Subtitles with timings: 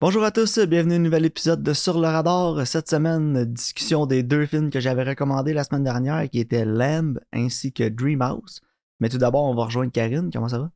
[0.00, 2.66] Bonjour à tous, bienvenue à un nouvel épisode de Sur le radar.
[2.66, 7.20] Cette semaine, discussion des deux films que j'avais recommandés la semaine dernière, qui étaient Lamb
[7.34, 8.62] ainsi que Dreamhouse.
[9.00, 10.30] Mais tout d'abord, on va rejoindre Karine.
[10.32, 10.70] Comment ça va?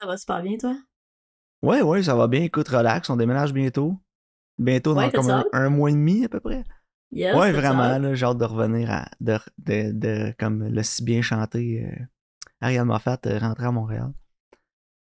[0.00, 0.76] Ça va super bien, toi?
[1.62, 2.42] Ouais, ouais, ça va bien.
[2.42, 3.98] Écoute, relax, on déménage bientôt.
[4.58, 6.62] Bientôt dans comme un, mois et demi à peu près.
[7.10, 9.08] Yes, ouais, vraiment, là, j'ai hâte de revenir à.
[9.20, 12.04] de, de, de- comme le si bien chanté euh,
[12.60, 14.12] Ariane Moffat euh, rentrer à Montréal.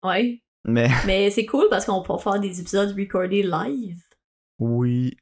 [0.03, 0.43] Ouais.
[0.65, 4.03] Mais Mais c'est cool parce qu'on peut faire des épisodes recordés live.
[4.59, 5.17] oui.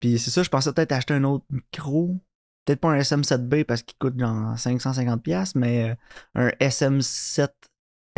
[0.00, 2.16] Puis c'est ça, je pensais peut-être acheter un autre micro.
[2.64, 5.94] Peut-être pas un SM7B parce qu'il coûte genre 550$, mais euh,
[6.34, 7.48] un SM7.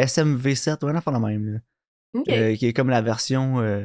[0.01, 1.53] SMV7, ouais, un la même.
[1.53, 1.59] Là.
[2.29, 3.85] Euh, qui est comme la version euh,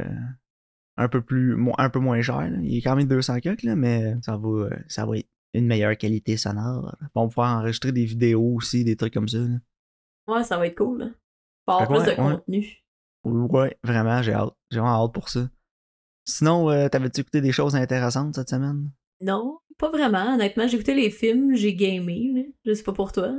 [0.98, 2.50] un peu plus un peu moins chère.
[2.62, 5.98] Il est quand même 200 coques, là, mais ça va, ça va être une meilleure
[5.98, 6.96] qualité sonore.
[7.16, 9.40] On va pouvoir enregistrer des vidéos aussi, des trucs comme ça.
[9.40, 9.58] là.
[10.28, 11.00] Ouais, ça va être cool.
[11.00, 11.10] Là.
[11.70, 12.36] Avoir que plus ouais, de ouais.
[12.36, 12.78] contenu.
[13.24, 14.54] Ouais, vraiment, j'ai hâte.
[14.72, 15.50] J'ai vraiment hâte pour ça.
[16.26, 18.92] Sinon, euh, t'avais-tu écouté des choses intéressantes cette semaine?
[19.22, 20.34] Non, pas vraiment.
[20.36, 22.32] Honnêtement, j'ai écouté les films, j'ai gamé.
[22.36, 22.42] Là.
[22.66, 23.34] Je sais pas pour toi.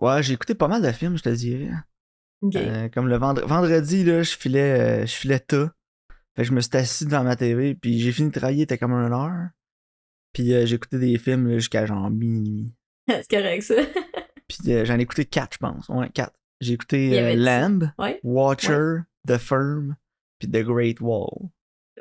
[0.00, 1.70] Ouais, j'ai écouté pas mal de films, je te dirais.
[2.54, 5.70] Euh, comme le vendre- vendredi, là, je filais, euh, je filais tas.
[6.34, 8.78] Fait que je me suis assis devant ma TV, puis j'ai fini de travailler, c'était
[8.78, 9.48] comme une heure.
[10.32, 12.72] Puis euh, j'ai écouté des films jusqu'à genre minuit.
[13.08, 13.74] c'est correct, ça.
[14.48, 15.88] Puis j'en ai écouté quatre, je pense.
[15.88, 16.34] Ouais, quatre.
[16.60, 17.34] J'ai écouté euh?
[17.36, 18.20] Lamb, Ouais.
[18.22, 19.96] Watcher, The Firm,
[20.38, 21.50] puis The Great Wall.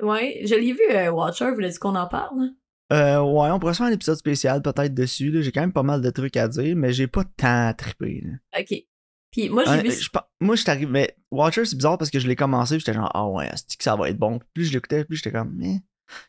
[0.02, 0.42] Ouais.
[0.46, 1.52] Je l'ai vu, euh, Watcher.
[1.52, 2.52] Voulais-tu qu'on en parle?
[2.92, 5.32] Euh, ouais, on pourrait se faire un épisode spécial peut-être dessus.
[5.44, 8.14] J'ai quand même pas mal de trucs à dire, mais j'ai pas tant là.
[8.60, 8.74] Ok.
[9.32, 9.92] Puis moi, j'ai Ouais, vu.
[9.92, 10.88] je pe- moi, je suis arrivé.
[10.92, 13.78] Mais Watcher, c'est bizarre parce que je l'ai commencé, puis j'étais genre, ah ouais, c'est
[13.78, 14.40] que ça va être bon?
[14.56, 15.82] Plus je l'écoutais, plus j'étais comme, mais.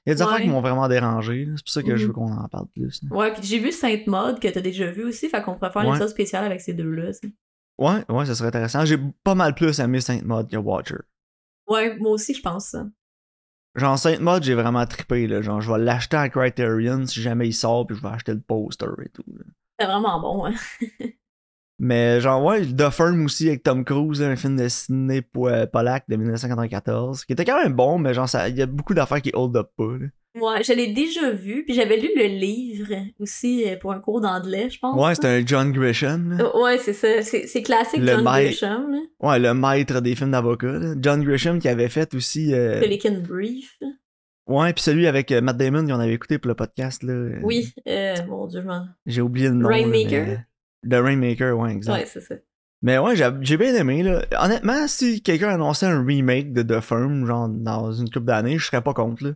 [0.05, 0.29] Il y a des Ouais.
[0.29, 1.47] affaires qui m'ont vraiment dérangé.
[1.57, 2.09] C'est pour ça que je Mhm.
[2.09, 3.01] veux qu'on en parle plus.
[3.03, 3.17] là.
[3.17, 5.31] Ouais, puis j'ai vu Sainte Mode que t'as déjà vu aussi.
[5.31, 5.91] Fait qu'on pourrait faire un Ouais.
[5.93, 7.13] épisode spécial avec ces deux-là.
[7.81, 8.85] Ouais, ouais, ça serait intéressant.
[8.85, 10.99] J'ai pas mal plus aimé Saint Maud que Watcher.
[11.67, 12.87] Ouais, moi aussi, je pense ça.
[13.75, 15.27] Genre, Saint Maud, j'ai vraiment trippé.
[15.27, 15.41] Là.
[15.43, 18.41] Genre, je vais l'acheter à Criterion si jamais il sort, puis je vais acheter le
[18.41, 19.25] poster et tout.
[19.79, 20.55] C'est vraiment bon, hein.
[21.83, 25.67] Mais genre, ouais, The Firm aussi avec Tom Cruise, un film de Sidney Po- euh,
[25.67, 29.23] Pollack de 1994, qui était quand même bon, mais genre, il y a beaucoup d'affaires
[29.23, 29.97] qui hold up pas.
[29.99, 30.07] là.
[30.37, 34.21] Ouais, je l'ai déjà vu, puis j'avais lu le livre aussi euh, pour un cours
[34.21, 34.97] d'anglais, je pense.
[35.01, 36.39] Ouais, c'était un John Grisham.
[36.41, 37.23] Euh, Ouais, c'est ça.
[37.23, 38.99] C'est c'est classique Le John maître- Grisham, là.
[39.29, 40.71] Ouais, le maître des films d'avocat.
[40.79, 40.95] là.
[41.01, 42.55] John Grisham qui avait fait aussi.
[42.55, 43.77] euh, Pelican Brief.
[44.47, 47.03] Ouais, puis celui avec euh, Matt Damon qu'on avait écouté pour le podcast.
[47.03, 47.13] Là.
[47.13, 48.63] euh, Oui, euh, mon dieu.
[49.07, 49.69] J'ai oublié le nom.
[49.69, 50.27] là, Rainmaker?
[50.27, 50.47] mais-
[50.89, 51.93] The Rainmaker, ouais, exact.
[51.93, 52.37] Ouais, c'est ça.
[52.83, 54.03] Mais ouais, j'ai j'ai bien aimé.
[54.05, 54.25] Là.
[54.41, 58.65] Honnêtement, si quelqu'un annonçait un remake de The Firm, genre dans une couple d'années, je
[58.67, 59.25] serais pas contre.
[59.25, 59.31] Là.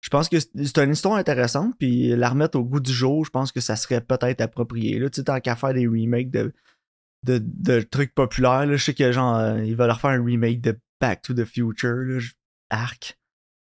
[0.00, 3.30] Je pense que c'est une histoire intéressante, puis la remettre au goût du jour, je
[3.30, 4.98] pense que ça serait peut-être approprié.
[4.98, 5.10] Là.
[5.10, 6.52] Tu sais, tant qu'à faire des remakes de,
[7.24, 10.60] de, de trucs populaires, là, je sais que genre, euh, ils veulent refaire un remake
[10.62, 12.32] de Back to the Future, là, je-
[12.70, 13.18] arc.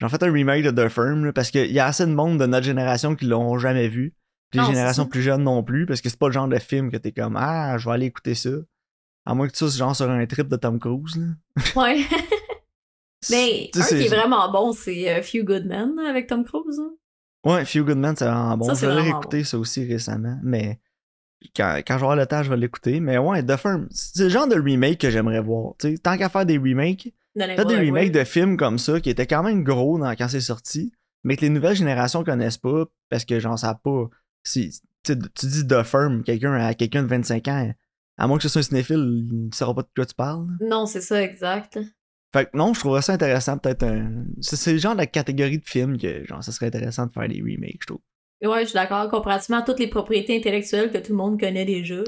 [0.00, 2.38] J'en fait un remake de The Firm, là, parce qu'il y a assez de monde
[2.38, 4.14] de notre génération qui l'ont jamais vu.
[4.50, 6.58] Puis les Non, générations plus jeunes non plus, parce que c'est pas le genre de
[6.58, 8.50] film que t'es comme Ah, je vais aller écouter ça.
[9.26, 11.16] À moins que tu sois genre sur un trip de Tom Cruise.
[11.16, 11.82] Là.
[11.82, 12.00] Ouais.
[13.28, 16.78] Mais sais, un qui est vraiment bon, c'est euh, Few Good Men avec Tom Cruise.
[16.78, 16.92] hein.
[17.44, 18.66] Ouais, Few Good Men, c'est vraiment bon.
[18.74, 20.78] Je vraiment réécouter ça aussi récemment, mais
[21.56, 23.00] quand, quand j'aurai le temps, je vais l'écouter.
[23.00, 25.74] Mais ouais, The Firm, c'est le genre de remake que j'aimerais voir.
[25.78, 27.12] Tu sais, tant qu'à faire des remakes,
[27.56, 30.40] faites des remakes de films comme ça qui étaient quand même gros dans, quand c'est
[30.40, 30.92] sorti,
[31.24, 34.08] mais que les nouvelles générations connaissent pas parce que ça a pas.
[34.42, 34.70] si-
[35.02, 37.72] tu sais, dis The Firm, quelqu'un à quelqu'un de 25 ans,
[38.18, 40.46] à moins que ce soit un cinéphile, il ne saura pas de quoi tu parles.
[40.60, 41.78] Non, c'est ça, exact.
[42.32, 44.24] Fait que non, je trouverais ça intéressant, peut-être un.
[44.40, 47.40] C'est le genre de catégorie de films que genre ça serait intéressant de faire des
[47.40, 48.00] remakes, je trouve.
[48.42, 49.08] Ouais, je suis d'accord.
[49.08, 52.02] Comparativement à toutes les propriétés intellectuelles que tout le monde connaît déjà.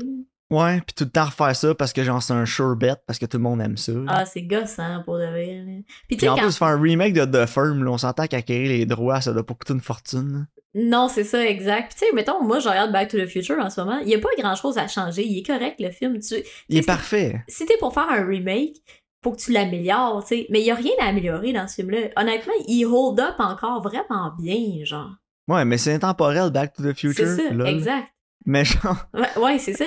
[0.50, 3.18] Ouais, puis tout le temps refaire ça parce que genre c'est un sure bet, parce
[3.18, 3.92] que tout le monde aime ça.
[4.06, 5.62] Ah, c'est gossant pour de vrai.
[5.66, 5.72] là.
[6.08, 6.42] Puis en quand...
[6.42, 9.46] plus, faire un remake de The Firm, là, on s'entend qu'acquérir les droits, ça doit
[9.46, 10.46] pas coûter une fortune.
[10.74, 11.92] Non, c'est ça, exact.
[11.92, 13.98] Puis tu sais, mettons, moi, je regarde Back to the Future en ce moment.
[13.98, 15.26] Il y a pas grand-chose à changer.
[15.26, 16.18] Il est correct, le film.
[16.18, 16.36] Tu...
[16.68, 17.42] Il est parfait.
[17.48, 18.76] Si t'es pour faire un remake,
[19.22, 20.46] faut que tu l'améliores, tu sais.
[20.50, 22.08] Mais il y a rien à améliorer dans ce film-là.
[22.16, 25.10] Honnêtement, il hold up encore vraiment bien, genre.
[25.48, 27.26] Ouais, mais c'est intemporel, Back to the Future.
[27.26, 27.68] C'est ça, lol.
[27.68, 28.08] exact.
[28.46, 29.84] Mais genre, Ouais, ouais, c'est ça.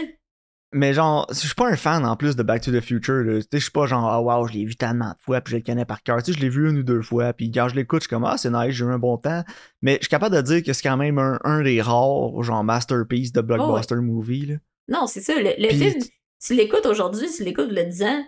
[0.74, 3.24] mais genre, je suis pas un fan en plus de Back to the Future.
[3.24, 3.36] là.
[3.36, 5.52] Tu sais, je suis pas genre, ah wow, je l'ai vu tellement de fois, puis
[5.54, 6.22] je le connais par cœur.
[6.24, 8.10] Tu sais, je l'ai vu une ou deux fois, puis quand je l'écoute, je suis
[8.16, 9.44] comme, ah, c'est nice, j'ai eu un bon temps.
[9.82, 12.64] Mais je suis capable de dire que c'est quand même un, un des rares, genre,
[12.64, 14.46] masterpiece de blockbuster movie.
[14.46, 14.56] Là.
[14.88, 15.36] Non, c'est ça.
[15.36, 16.04] Le, le Puis- film,
[16.46, 18.24] tu l'écoutes aujourd'hui, tu l'écoutes le 10 ans,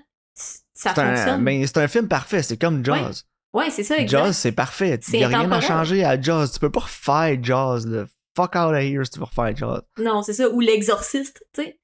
[0.77, 1.44] ça C'est un, fonctionne.
[1.44, 3.24] ben, c'est un film parfait, c'est comme Jaws.
[3.53, 4.25] Ouais, c'est ça, exact.
[4.25, 5.00] Jaws, c'est parfait.
[5.13, 6.47] Il y a rien à changer à Jaws.
[6.53, 8.06] Tu peux pas refaire Jaws, là.
[8.35, 9.81] Fuck out of here si tu veux refaire Jaws.
[9.97, 10.47] Non, c'est ça.
[10.50, 11.79] Ou l'exorciste, tu sais.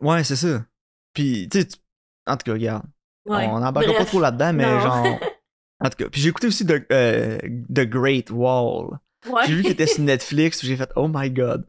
[0.00, 0.64] Ouais, c'est ça.
[1.12, 1.68] Puis, tu sais,
[2.26, 2.84] en tout cas, regarde.
[3.26, 3.46] Ouais.
[3.48, 4.80] On n'embarquera pas trop là-dedans, mais Non.
[4.80, 5.06] genre,
[5.84, 7.38] En tout cas, puis j'ai écouté aussi The, euh,
[7.74, 8.98] The Great Wall.
[9.28, 9.42] Ouais.
[9.46, 11.66] J'ai vu qu'il était sur Netflix, j'ai fait Oh my god.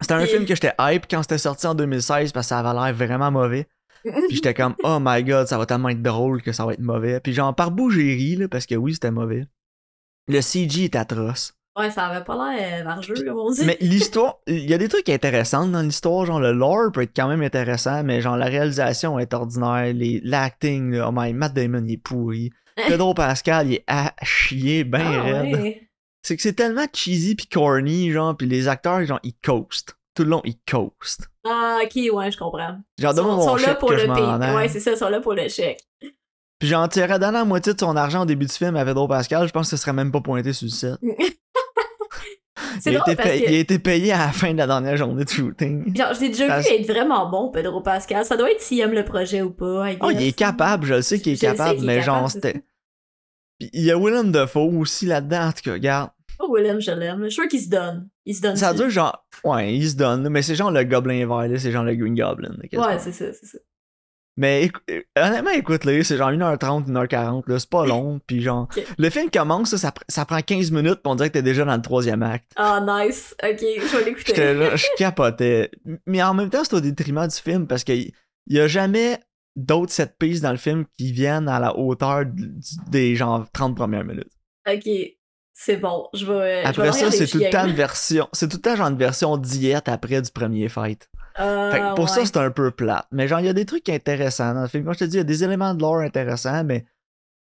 [0.00, 2.72] C'était un film que j'étais hype quand c'était sorti en 2016 parce que ça avait
[2.78, 3.66] l'air vraiment mauvais.
[4.28, 6.80] Puis j'étais comme Oh my god, ça va tellement être drôle que ça va être
[6.80, 7.20] mauvais.
[7.20, 9.46] Puis genre, par bout, j'ai ri, là, parce que oui, c'était mauvais.
[10.28, 11.54] Le CG est atroce.
[11.78, 13.64] Ouais, ça avait pas l'air euh, vargeux, comme on dit.
[13.64, 17.16] Mais l'histoire, il y a des trucs intéressants dans l'histoire, genre le lore peut être
[17.16, 21.84] quand même intéressant, mais genre la réalisation est ordinaire, les- l'acting, oh my, Matt Damon
[21.84, 22.50] il est pourri,
[22.88, 25.52] Pedro Pascal il est à chier ben Ah, raide.
[25.54, 25.88] ouais.
[26.22, 29.96] C'est que c'est tellement cheesy pis corny, genre, pis les acteurs, genre, ils coastent.
[30.14, 31.28] Tout le long, ils coastent.
[31.44, 32.58] Ah, ok, ouais, je comprends.
[32.58, 34.54] Genre, Ils sont, donne-moi mon sont là pour que le je m'en aille.
[34.54, 35.80] Ouais, c'est ça, ils sont là pour le chèque.
[36.60, 39.08] Pis j'en tirerais donner la moitié de son argent au début du film à Pedro
[39.08, 40.94] Pascal, je pense que ce serait même pas pointé sur le set.
[42.80, 43.50] C'est il, a drôle été parce payé, que.
[43.50, 45.96] il a été payé à la fin de la dernière journée de shooting.
[45.96, 48.24] Genre, je l'ai déjà Parce- vu être vraiment bon, Pedro Pascal.
[48.24, 49.86] Ça doit être s'il aime le projet ou pas.
[50.00, 52.30] Oh, il est capable, je le sais qu'il est Je capable, est mais genre, capable,
[52.30, 52.64] c'était.
[53.58, 56.10] Pis il y a Willem Dafoe aussi là-dedans, en tout cas, regarde.
[56.40, 57.20] Oh, Willem, je l'aime.
[57.24, 58.08] Je suis sûr qu'il se donne.
[58.26, 58.56] Il se donne.
[58.56, 59.26] Ça dure genre.
[59.44, 62.54] Ouais, il se donne, mais c'est genre le gobelin vert, c'est genre le Green Goblin.
[62.72, 62.86] là.
[62.88, 63.58] Ouais, c'est ça, c'est ça.
[64.36, 68.68] Mais euh, honnêtement, écoute-le, c'est genre 1h30, 1h40, là, c'est pas long, puis genre,
[68.98, 71.42] le film commence, ça, ça, pr- ça prend 15 minutes, pis on dirait que t'es
[71.42, 72.50] déjà dans le troisième acte.
[72.56, 73.36] Ah, nice.
[73.44, 74.34] Ok, je vais l'écouter.
[74.34, 75.70] Je capotais.
[76.06, 78.10] Mais en même temps, c'est au détriment du film, parce qu'il
[78.48, 79.20] y a jamais
[79.54, 82.24] d'autres set pieces dans le film qui viennent à la hauteur
[82.90, 84.32] des genre 30 premières minutes.
[84.68, 84.88] Ok,
[85.54, 86.08] c'est bon.
[86.12, 86.32] Je vais.
[86.66, 88.88] je vais Après ça, c'est tout le temps une version, c'est tout le temps genre
[88.88, 91.08] une version diète après du premier fight.
[91.36, 93.06] Ah, Fait que pour ça, c'est un peu plate.
[93.10, 94.84] Mais genre, il y a des trucs intéressants dans le film.
[94.84, 96.84] Comme je te dis, il y a des éléments de lore intéressants, mais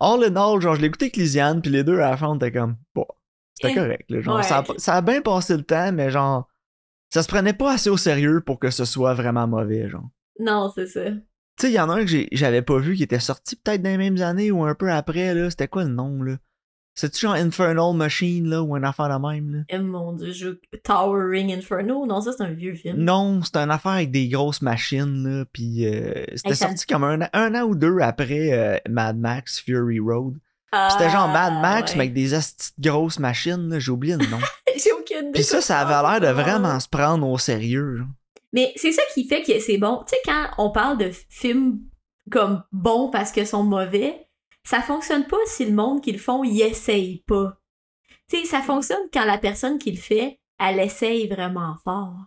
[0.00, 2.28] all in all, genre, je l'ai écouté avec Lisiane, puis les deux à la fin,
[2.28, 3.06] on était comme, bon,
[3.54, 4.10] c'était Eh, correct.
[4.10, 4.42] Là, genre, ouais.
[4.42, 6.48] ça, a, ça a bien passé le temps, mais genre,
[7.08, 10.08] ça se prenait pas assez au sérieux pour que ce soit vraiment mauvais, genre.
[10.38, 11.04] Non, c'est ça.
[11.10, 11.16] Tu
[11.58, 13.90] sais, il y en a un que j'avais pas vu qui était sorti peut-être dans
[13.90, 15.48] les mêmes années ou un peu après, là.
[15.50, 16.36] C'était quoi le nom, là?
[16.98, 19.58] C'est-tu genre Infernal Machine, là, ou un affaire de même, là?
[19.68, 20.48] Eh, mon dieu, je...
[20.82, 22.04] Towering Inferno.
[22.06, 22.96] Non, ça, c'est un vieux film.
[22.96, 27.20] Non, c'était une affaire avec des grosses machines, là, puis euh, c'était sorti comme un,
[27.32, 30.34] un an ou deux après euh, Mad Max Fury Road.
[30.90, 31.98] C'était genre Mad Ah, Max, ouais.
[31.98, 32.30] mais avec des
[32.80, 34.38] grosses machines, là, j'ai oublié le nom.
[34.76, 35.30] J'ai aucune idée.
[35.34, 38.02] puis ça, ça avait l'air de vraiment se prendre au sérieux.
[38.52, 40.04] Mais c'est ça qui fait que c'est bon.
[40.06, 41.78] Tu sais, quand on parle de films
[42.30, 44.27] comme bons parce qu'ils sont mauvais,
[44.68, 47.58] ça fonctionne pas si le monde qui le font, y essaye pas.
[48.28, 52.26] Tu sais, ça fonctionne quand la personne qui le fait, elle essaye vraiment fort.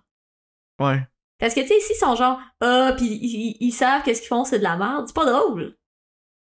[0.80, 1.08] Ouais.
[1.40, 4.28] Parce que, tu sais, s'ils sont genre, ah, pis ils, ils savent que ce qu'ils
[4.28, 5.78] font, c'est de la merde, c'est pas drôle.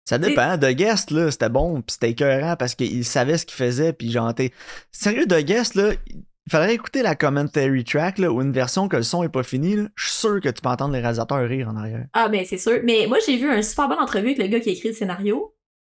[0.06, 0.58] Ça dépend.
[0.58, 4.10] The Guest, là, c'était bon, puis c'était écœurant parce qu'il savait ce qu'il faisait, puis
[4.10, 4.52] genre, t'es...
[4.92, 8.98] Sérieux, The Guest, là, il faudrait écouter la commentary track, là, ou une version que
[8.98, 9.84] le son est pas fini, là.
[9.94, 12.08] Je suis sûr que tu peux entendre les réalisateurs rire en arrière.
[12.14, 12.80] Ah, ben, c'est sûr.
[12.84, 14.96] Mais moi, j'ai vu un super bonne entrevue avec le gars qui a écrit le
[14.96, 15.54] scénario,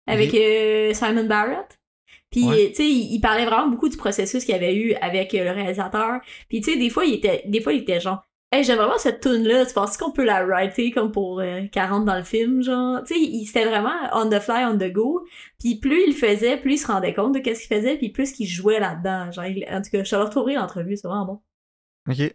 [0.07, 1.79] avec euh, Simon Barrett.
[2.31, 2.69] Puis, Ouais.
[2.69, 5.51] tu sais, il, il parlait vraiment beaucoup du processus qu'il avait eu avec euh, le
[5.51, 6.19] réalisateur.
[6.49, 8.21] Puis, tu sais, des fois, il était, des fois, il était genre,
[8.51, 11.61] hey, j'aime vraiment cette tune là tu penses qu'on peut la writer comme pour euh,
[11.71, 13.01] 40 dans le film, genre?
[13.03, 15.25] Tu sais, il c'était vraiment on the fly, on the go.
[15.59, 18.09] Puis, plus il le faisait, plus il se rendait compte de qu'est-ce qu'il faisait, puis
[18.09, 19.31] plus qu'il jouait là-dedans.
[19.31, 21.41] Genre, il- en tout cas, je te retrouverai l'entrevue, c'est vraiment bon.
[22.09, 22.33] OK.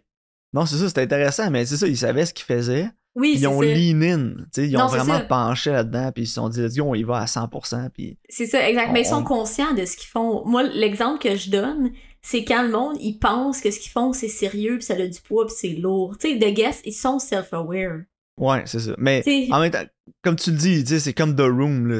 [0.53, 2.87] Non, c'est ça, c'était intéressant, mais c'est ça, ils savaient ce qu'ils faisaient.
[3.15, 3.67] Oui, Ils ont ça.
[3.67, 4.33] lean in.
[4.57, 5.25] Ils ont Non, vraiment ça.
[5.25, 7.89] penché là-dedans, puis ils se sont dit, let's go, on y va à 100%.
[7.91, 8.17] Puis...
[8.27, 8.91] C'est ça, exact.
[8.91, 10.43] Mais ils sont On- conscients de ce qu'ils font.
[10.45, 11.91] Moi, l'exemple que je donne,
[12.21, 15.05] c'est quand le monde, ils pensent que ce qu'ils font, c'est sérieux, puis ça a
[15.07, 16.17] du poids, puis c'est lourd.
[16.19, 18.01] Tu sais, The Guest, ils sont self-aware.
[18.39, 18.95] Ouais, c'est ça.
[18.97, 19.83] Mais en même temps,
[20.23, 21.85] comme tu le dis, c'est comme The Room.
[21.87, 21.99] Là.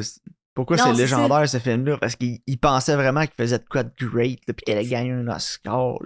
[0.54, 1.96] Pourquoi c'est légendaire ce film-là?
[1.98, 4.86] Parce qu'il il pensait vraiment qu'il faisait de quoi de great, là, puis qu'il allait
[4.88, 5.98] gagner un Oscar.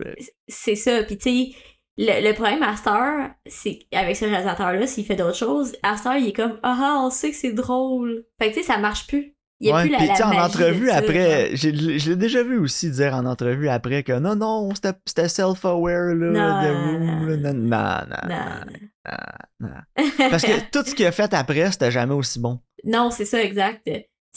[0.48, 1.02] c'est ça.
[1.04, 1.56] Puis tu sais,
[1.98, 6.16] le, le problème à Star, c'est avec ce réalisateur-là, s'il fait d'autres choses, à Star,
[6.16, 8.24] il est comme Ah ah, on sait que c'est drôle.
[8.40, 9.34] Fait que tu sais, ça marche plus.
[9.60, 11.56] Il y a ouais, plus la, la tu sais, en magie de entrevue ça, après,
[11.56, 16.62] je l'ai déjà vu aussi dire en entrevue après que non, non, c'était self-aware, là,
[16.72, 18.06] non, non, Non.
[18.28, 19.18] non,
[19.60, 19.68] non.
[20.30, 22.60] Parce que tout ce qu'il a fait après, c'était jamais aussi bon.
[22.84, 23.88] non, c'est ça, exact.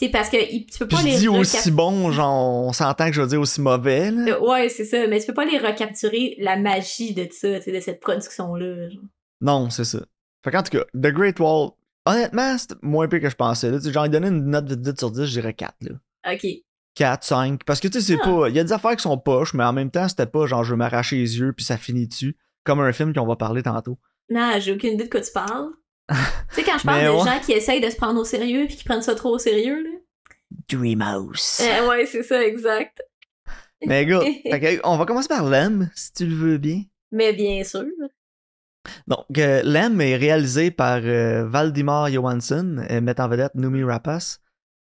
[0.02, 2.72] Sais, parce que tu peux Puis pas je les dis recap- aussi bon, genre, on
[2.72, 4.32] s'entend que je veux dire aussi mauvais, là.
[4.36, 5.06] Euh, Ouais, c'est ça.
[5.06, 8.88] Mais tu peux pas les recapturer la magie de ça, de cette production-là.
[9.40, 10.00] Non, c'est ça.
[10.44, 11.70] Fait qu'en tout cas, The Great Wall,
[12.06, 13.70] honnêtement, c'est moins pire que je pensais.
[13.70, 13.78] Là.
[13.78, 15.74] Genre, il donnait une note de 10 sur 10, je dirais 4.
[15.82, 16.32] Là.
[16.34, 16.46] Ok.
[16.94, 17.64] 4, 5.
[17.64, 18.28] Parce que tu sais, c'est Ah.
[18.28, 18.48] pas.
[18.48, 20.62] Il y a des affaires qui sont poches, mais en même temps, c'était pas genre
[20.64, 22.36] je veux m'arracher les yeux puis ça finit dessus.
[22.64, 23.98] Comme un film qu'on va parler tantôt.
[24.30, 25.68] Non, j'ai aucune idée de quoi tu parles.
[26.12, 27.24] Tu sais, quand je parle de ouais.
[27.24, 29.82] gens qui essayent de se prendre au sérieux puis qui prennent ça trop au sérieux,
[29.82, 29.90] là.
[30.68, 31.60] Dreamhouse.
[31.62, 33.02] Euh, ouais, c'est ça, exact.
[33.86, 34.20] Mais gars,
[34.84, 36.82] on va commencer par Lem, si tu le veux bien.
[37.10, 37.84] Mais bien sûr.
[39.06, 44.40] Donc, euh, Lem est réalisé par euh, Valdimar Johansson, euh, mettant en vedette Numi Rapace.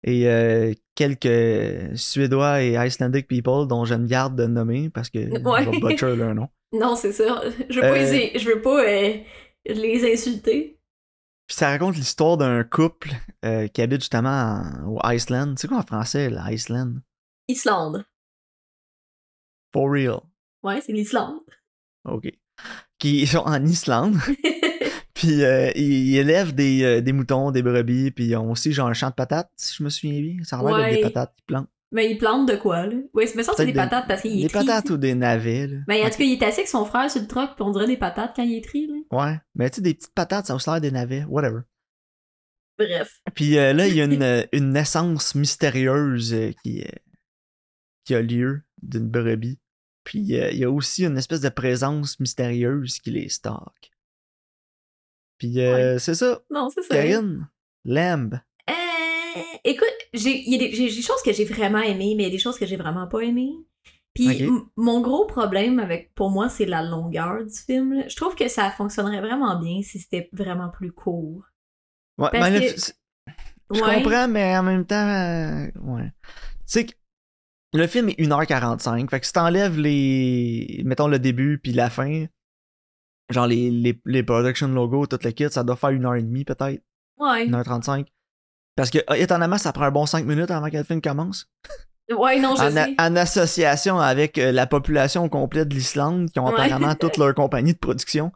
[0.03, 5.19] et euh, quelques Suédois et Icelandic people dont je me garde de nommer parce que
[5.19, 5.63] Ouais.
[5.65, 6.47] je butcher leur nom.
[6.73, 7.41] Non, c'est ça.
[7.69, 8.83] Je veux pas, Euh, je veux pas
[9.67, 10.77] les insulter.
[11.47, 13.11] Puis ça raconte l'histoire d'un couple
[13.43, 15.53] euh, qui habite justement en- au Iceland.
[15.57, 16.95] C'est quoi en français, là, Iceland?
[17.47, 18.05] Islande.
[19.73, 20.21] For real.
[20.63, 21.41] Ouais, c'est l'Islande.
[22.05, 22.27] OK.
[22.97, 24.17] Qui sont en Islande.
[25.13, 28.87] Puis euh, ils, élèvent des, euh, des moutons, des brebis, puis ils ont aussi genre
[28.89, 30.43] un champ de patates, si je me souviens bien.
[30.43, 30.95] Ça a l'air Ouais.
[30.95, 31.69] des patates qu'ils plantent.
[31.91, 32.95] Mais il plante de quoi, là?
[33.13, 34.65] Me semble que c'est des, patates parce qu'il est Des tri.
[34.65, 35.77] patates ou des navets, là.
[35.87, 37.71] Ben, en tout cas, il est assis avec son frère sur le truck, puis on
[37.71, 38.95] dirait des patates quand il est tri, là.
[39.11, 39.39] Ouais.
[39.53, 41.23] Mais tu sais, des petites patates, ça aussi l'air des navets.
[41.25, 41.61] Whatever.
[42.77, 43.21] Bref.
[43.35, 46.89] Puis euh, là, il y a une, euh, une naissance mystérieuse euh, qui, euh,
[48.03, 49.59] qui a lieu d'une brebis.
[50.03, 53.91] Puis il y a aussi une espèce de présence mystérieuse qui les stocke.
[55.37, 56.95] Puis euh, c'est ça, Non, c'est ça.
[56.95, 57.49] Karine,
[57.85, 58.39] Lamb.
[59.67, 62.27] Écoute, j'ai il y a des, j'ai- des choses que j'ai vraiment aimées, mais il
[62.27, 63.51] y a des choses que j'ai vraiment pas aimées.
[64.13, 67.93] Puis m- mon gros problème avec pour moi, c'est la longueur du film.
[67.93, 68.07] là.
[68.07, 71.43] Je trouve que ça fonctionnerait vraiment bien si c'était vraiment plus court.
[72.17, 72.93] Ouais, Parce que- c'est-
[73.73, 73.95] je Ouais.
[74.03, 76.11] comprends, mais en même temps, euh, ouais.
[76.23, 76.93] Tu sais que
[77.73, 80.81] le film est 1h45, fait que si t'enlèves les.
[80.85, 82.25] mettons le début puis la fin,
[83.31, 86.83] genre les, les, les production logos, tout le kit, ça doit faire 1h30 peut-être.
[87.17, 87.47] Ouais.
[87.47, 88.05] 1h35.
[88.75, 91.47] Parce que, ah, étonnamment, ça prend un bon 5 minutes avant que le film commence.
[92.11, 92.95] Ouais, non, je En, sais.
[92.99, 96.53] en association avec euh, la population complète de l'Islande, qui ont Ouais.
[96.53, 98.31] apparemment toute leur compagnie de production.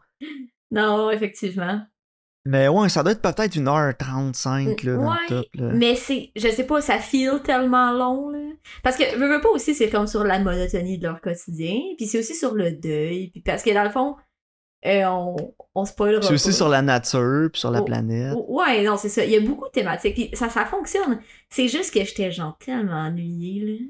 [0.70, 1.80] Non, effectivement.
[2.46, 5.46] Mais ouais, ça doit être peut-être 1h35 là, dans Ouais, le top.
[5.54, 5.72] Là.
[5.74, 8.38] Mais c'est, je sais pas, ça feel tellement long, là.
[8.82, 12.06] Parce que, veux, veux pas aussi, c'est comme sur la monotonie de leur quotidien, puis
[12.06, 14.16] c'est aussi sur le deuil, puis parce que dans le fond,
[14.86, 18.34] euh, on, on spoilera C'est aussi sur la nature, puis sur la Oh, planète.
[18.48, 19.24] Ouais, non, c'est ça.
[19.24, 21.20] Il y a beaucoup de thématiques, puis ça, ça fonctionne.
[21.48, 23.86] C'est juste que j'étais genre tellement ennuyée, là.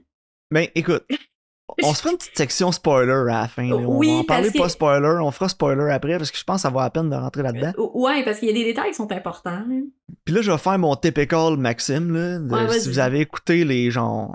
[0.53, 1.05] Ben écoute,
[1.85, 3.69] on se fera une petite section spoiler à la fin.
[3.69, 3.77] là.
[3.77, 6.43] On Oui, va en parler que- pas spoiler, on fera spoiler après parce que je
[6.45, 7.73] pense que ça vaut la peine de rentrer là-dedans.
[7.79, 9.77] Euh, Ouais, parce qu'il y a des détails qui sont importants, là.
[10.25, 12.13] Puis là, je vais faire mon typical Maxime.
[12.13, 12.81] Là, de- Ouais, vas-y.
[12.81, 14.35] si vous avez écouté les genre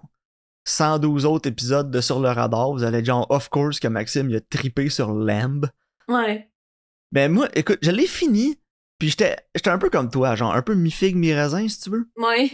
[0.68, 4.30] 112 autres épisodes de Sur le radar, vous allez être genre of course que Maxime
[4.30, 5.66] il a tripé sur Lamb.
[6.08, 6.50] Ouais.
[7.12, 8.60] Ben moi, écoute, je l'ai fini.
[9.00, 12.10] Puis j'étais j'étais un peu comme toi, genre un peu mi-figue, mi-raisin, si tu veux.
[12.18, 12.50] Ouais.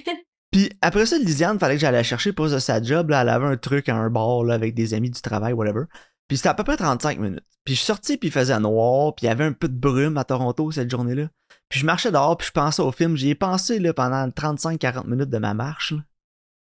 [0.52, 3.10] Puis après ça, Lisiane, fallait que j'allais la chercher pour sa job.
[3.10, 5.84] Là, elle avait un truc à un bar là, avec des amis du travail, whatever.
[6.28, 7.46] Puis c'était à peu près 35 minutes.
[7.64, 9.78] Puis je suis sorti, puis il faisait noir, puis il y avait un peu de
[9.78, 11.30] brume à Toronto cette journée-là.
[11.70, 13.16] Puis je marchais dehors, puis je pensais au film.
[13.16, 15.92] J'y ai pensé là, pendant 35-40 minutes de ma marche.
[15.94, 16.00] là.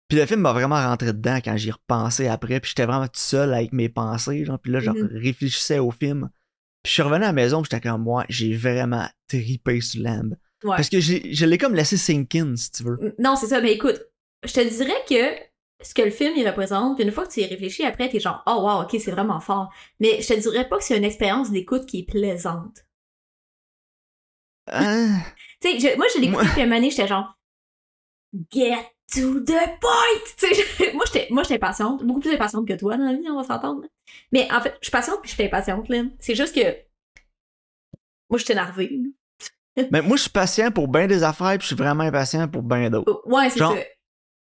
[0.08, 2.60] Puis le film m'a vraiment rentré dedans quand j'y repensais après.
[2.60, 4.44] Puis j'étais vraiment tout seul avec mes pensées.
[4.44, 5.08] Genre, puis là, je Mhm.
[5.14, 6.28] réfléchissais au film.
[6.82, 10.36] Puis je suis revenu à la maison, j'étais comme, moi, j'ai vraiment tripé sur Lamb.
[10.64, 10.76] Ouais.
[10.76, 13.14] Parce que je l'ai comme laissé sink in, si tu veux.
[13.18, 13.60] Non, c'est ça.
[13.60, 14.00] Mais écoute,
[14.44, 17.40] je te dirais que ce que le film il représente, puis une fois que tu
[17.40, 19.72] y réfléchis, après, t'es genre, oh wow, ok, c'est vraiment fort.
[20.00, 22.84] Mais je te dirais pas que c'est une expérience d'écoute qui est plaisante.
[24.68, 25.20] Hein?
[25.60, 27.36] Tu sais, moi, je l'ai écouté, Moi- puis à un moment j'étais genre,
[28.52, 28.78] get
[29.14, 30.25] to the point!
[30.38, 33.28] Tu sais, moi, j'étais, moi, j'étais impatiente, beaucoup plus impatiente que toi dans la vie,
[33.28, 33.83] on va s'entendre.
[34.33, 36.02] Mais en fait, je suis patiente, puis je suis impatiente, là.
[36.19, 36.76] C'est juste que,
[38.31, 39.00] moi, je suis énervée.
[39.90, 42.62] Mais moi, je suis patient pour bien des affaires, puis je suis vraiment impatient pour
[42.62, 43.23] bien d'autres.
[43.26, 43.81] Ouais, c'est Genre, ça.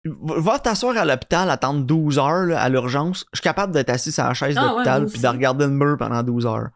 [0.04, 3.24] Va t'asseoir à l'hôpital, attendre 12 heures là, à l'urgence.
[3.32, 5.64] Je suis capable d'être assis sur la chaise Ah ouais, d'hôpital moi puis de regarder
[5.64, 6.68] le mur pendant 12 heures.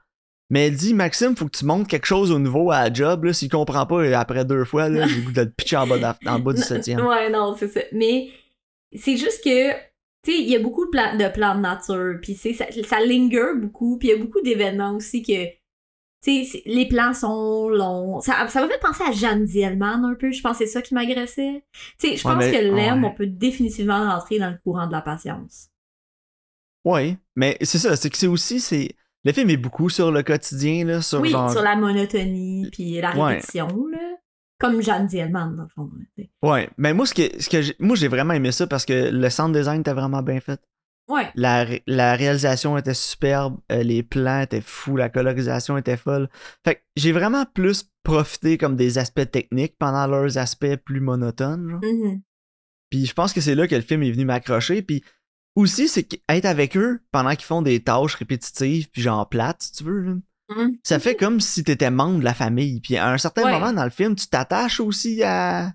[0.50, 3.24] Mais elle dit, Maxime, faut que tu montres quelque chose au nouveau à la job.
[3.24, 3.32] Là.
[3.34, 5.86] S'il comprend pas euh, après deux fois, là, j'ai le goût de le pitcher en
[5.86, 7.04] bas, en bas du septième.
[7.04, 7.80] Ouais, non, c'est ça.
[7.92, 8.30] Mais
[8.96, 12.64] c'est juste que, tu sais, il y a beaucoup de plans de, nature, puis ça,
[12.86, 15.46] ça linger beaucoup, puis il y a beaucoup d'événements aussi que,
[16.24, 18.20] tu sais, les plans sont longs.
[18.22, 20.80] Ça ça m'a fait penser à Jeanne Dielman un peu, je pense que c'est ça
[20.80, 21.62] qui m'agressait.
[21.98, 23.10] Tu sais, je Ouais, pense mais- que l'aime, ouais.
[23.10, 25.68] on peut définitivement rentrer dans le courant de la patience.
[26.86, 28.94] Ouais, mais c'est ça, c'est que c'est aussi, c'est.
[29.24, 31.50] Le film est beaucoup sur le quotidien, là, sur oui, genre.
[31.50, 33.34] sur la monotonie, puis la Ouais.
[33.34, 33.98] répétition, là.
[34.60, 35.90] Comme Jeanne Dielman, dans le fond.
[36.18, 36.24] là.
[36.42, 39.10] Ouais, mais moi, ce que, ce que j'ai- moi, j'ai vraiment aimé ça parce que
[39.10, 40.60] le sound design était vraiment bien fait.
[41.08, 41.28] Ouais.
[41.36, 46.28] La, ré- la réalisation était superbe, euh, les plans étaient fous, la colorisation était folle.
[46.64, 51.70] Fait que j'ai vraiment plus profité comme des aspects techniques pendant leurs aspects plus monotones.
[51.70, 51.80] genre.
[51.82, 52.20] Mhm.
[52.90, 54.82] Puis je pense que c'est là que le film est venu m'accrocher.
[54.82, 55.02] Puis
[55.58, 59.72] aussi, c'est qu'être avec eux pendant qu'ils font des tâches répétitives, puis genre plates, si
[59.72, 60.12] tu veux, là,
[60.56, 60.76] Mhm.
[60.82, 62.80] ça fait comme si t'étais membre de la famille.
[62.80, 63.52] Puis à un certain Ouais.
[63.52, 65.72] moment dans le film, tu t'attaches aussi à.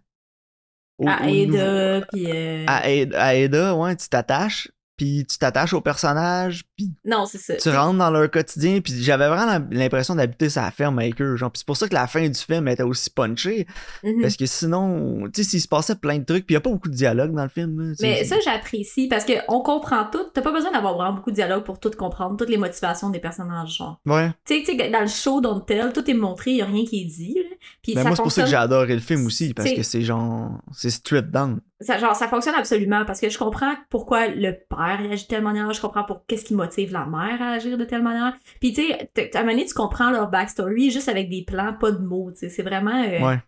[1.00, 2.32] au- À au nouveau- Ada, puis...
[2.32, 4.70] euh, à Ada, à Ada, ouais, tu t'attaches.
[4.98, 7.56] Puis tu t'attaches au personnage, puis Non, c'est ça.
[7.56, 11.52] tu rentres dans leur quotidien, puis j'avais vraiment l'impression d'habiter sa ferme avec eux, genre.
[11.52, 13.66] Puis c'est pour ça que la fin du film était aussi punchée,
[14.04, 14.22] Mhm.
[14.22, 16.62] parce que sinon, tu sais, s'il se passait plein de trucs, puis il y a
[16.62, 20.24] pas beaucoup de dialogue dans le film, Mais c'est- ça, j'apprécie parce qu'on comprend tout.
[20.34, 23.20] T'as pas besoin d'avoir vraiment beaucoup de dialogue pour tout comprendre, toutes les motivations des
[23.20, 24.00] personnages, genre.
[24.06, 24.30] Ouais.
[24.46, 26.86] Tu sais, tu sais, dans le show Don't Tell, tout est montré, y a rien
[26.86, 27.53] qui est dit, là.
[27.82, 29.84] Puis Ben ça moi, c'est pour ça que j'ai adoré le film aussi, parce que
[29.84, 31.60] c'est genre, c'est stripped down.
[31.82, 35.44] ça, genre, ça fonctionne absolument parce que je comprends pourquoi le père réagit de telle
[35.44, 38.34] manière, je comprends pour qu'est-ce qui motive la mère à agir de telle manière.
[38.62, 41.74] Puis tu sais, à un moment donné, tu comprends leur backstory juste avec des plans,
[41.80, 43.04] pas de mots, tu sais, c'est vraiment...
[43.04, 43.40] euh, Ouais.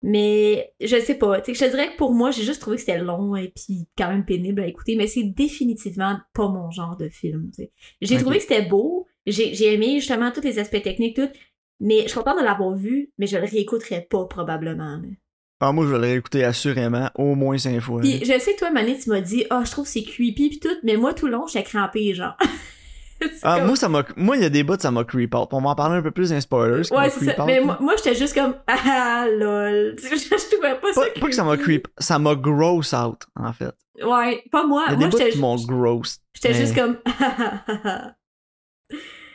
[0.00, 2.76] Mais je sais pas, tu sais, je te dirais que pour moi, j'ai juste trouvé
[2.76, 6.70] que c'était long et puis quand même pénible à écouter, mais c'est définitivement pas mon
[6.70, 7.72] genre de film, tu sais.
[8.00, 11.28] J'ai trouvé que c'était beau, j'ai j'ai aimé justement tous les aspects techniques, tout,
[11.80, 14.96] mais je suis contente de l'avoir vu, mais je le réécouterais pas probablement.
[14.96, 15.08] là.
[15.60, 18.00] Ah, moi, je vais le réécouter assurément, au moins cinq fois.
[18.00, 20.50] Puis je sais que toi, Mané, tu m'as dit, ah, je trouve que c'est creepy
[20.50, 22.36] pis tout, mais moi, tout le long, j'étais crampée, genre.
[23.42, 24.04] Ah, comme- moi, ça m'a.
[24.16, 25.48] Moi, il y a des bouts, ça m'a creep out.
[25.50, 26.88] On va en parler un peu plus dans spoilers.
[26.92, 27.40] Ouais, c'est ça.
[27.42, 29.96] out, Mais moi, moi j'étais juste comme, ah, lol.
[29.98, 31.00] Je, je trouvais pas ça.
[31.00, 33.74] Pas, pas que ça m'a creep, ça m'a gross out, en fait.
[34.00, 34.84] Ouais, pas moi.
[34.86, 36.20] Il y a Moi, des bouts j'étais qui m'ont gross.
[36.32, 36.98] j'étais mais- juste comme,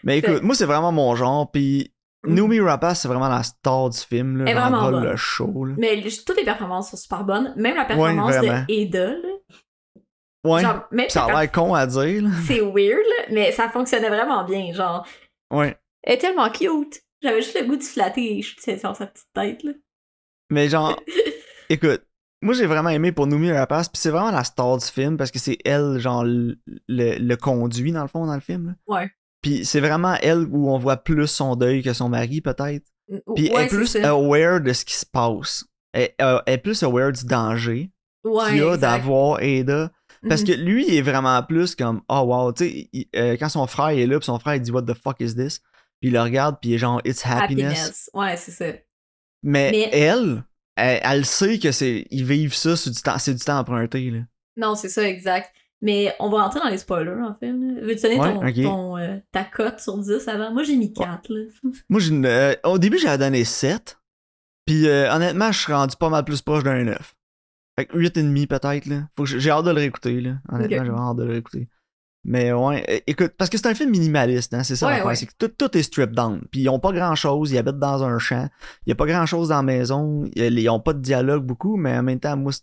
[0.05, 1.92] Mais écoute, moi, c'est vraiment mon genre, puis.
[2.25, 4.44] Noomi Rapace, c'est vraiment la star du film, là.
[4.48, 5.03] Elle est vraiment bonne.
[5.03, 5.75] le show, là.
[5.77, 7.53] Mais toutes les performances sont super bonnes.
[7.58, 8.65] Même la performance vraiment.
[8.68, 9.30] de Ada, là.
[10.46, 10.62] Ouais.
[10.62, 12.24] Genre, même ça a l'air con à dire.
[12.46, 14.74] C'est weird, là, mais ça fonctionnait vraiment bien.
[14.74, 15.06] Genre,
[15.51, 15.77] Ouais.
[16.03, 17.01] elle est tellement cute.
[17.22, 19.72] J'avais juste le goût de flatter je suis sur sa petite tête, là.
[20.50, 21.00] Mais genre,
[21.70, 22.03] écoute,
[22.42, 25.32] moi j'ai vraiment aimé pour Noomi Rapace, puis c'est vraiment la star du film parce
[25.32, 26.58] que c'est elle, genre, le,
[26.89, 28.68] le- le conduit dans le fond dans le film.
[28.88, 28.94] là.
[28.96, 29.12] Ouais.
[29.43, 32.85] Puis c'est vraiment elle où on voit plus son deuil que son mari, peut-être.
[33.35, 35.65] Puis elle est plus c'est aware de ce qui se passe.
[35.91, 37.91] Elle, euh, elle est plus aware du danger
[38.23, 39.91] Ouais, qu'il y a d'avoir Ada.
[40.27, 40.47] Parce Mhm.
[40.47, 43.89] que lui, il est vraiment plus comme Oh wow, tu sais, euh, quand son frère
[43.89, 45.59] est là, puis son frère il dit What the fuck is this?
[46.00, 47.65] Puis il le regarde, puis il est genre It's happiness.
[47.79, 48.09] happiness.
[48.13, 48.65] Ouais, c'est ça.
[49.43, 50.43] Mais, Mais- elle,
[50.77, 54.09] elle, elle sait que c'est ils vivent ça sur du temps, c'est du temps emprunté
[54.09, 54.19] là.
[54.55, 55.51] Non, c'est ça, exact.
[55.85, 57.51] Mais on va rentrer dans les spoilers, en fait.
[57.51, 58.63] Veux-tu donner Ouais, ton, ok.
[58.63, 60.51] ton, euh, ta cote sur 10 avant?
[60.53, 61.41] Moi, j'ai mis 4, là.
[61.89, 64.00] Moi, euh, au début, j'avais donné 7.
[64.65, 67.15] Puis euh, honnêtement, je suis rendu pas mal plus proche d'un 9.
[67.77, 69.01] Fait que 8,5 peut-être, là.
[69.17, 70.35] Faut que j'ai hâte de le réécouter, là.
[70.50, 70.83] Honnêtement, Ok.
[70.85, 71.69] j'ai vraiment hâte de le réécouter.
[72.25, 75.15] Mais ouais, écoute, parce que c'est un film minimaliste, hein, c'est ça Ouais, l'affaire, ouais.
[75.15, 76.39] c'est que tout, tout est stripped down.
[76.50, 78.48] Puis ils ont pas grand-chose, ils habitent dans un champ,
[78.85, 81.98] il y a pas grand-chose dans la maison, ils ont pas de dialogue beaucoup, mais
[81.98, 82.53] en même temps, moi,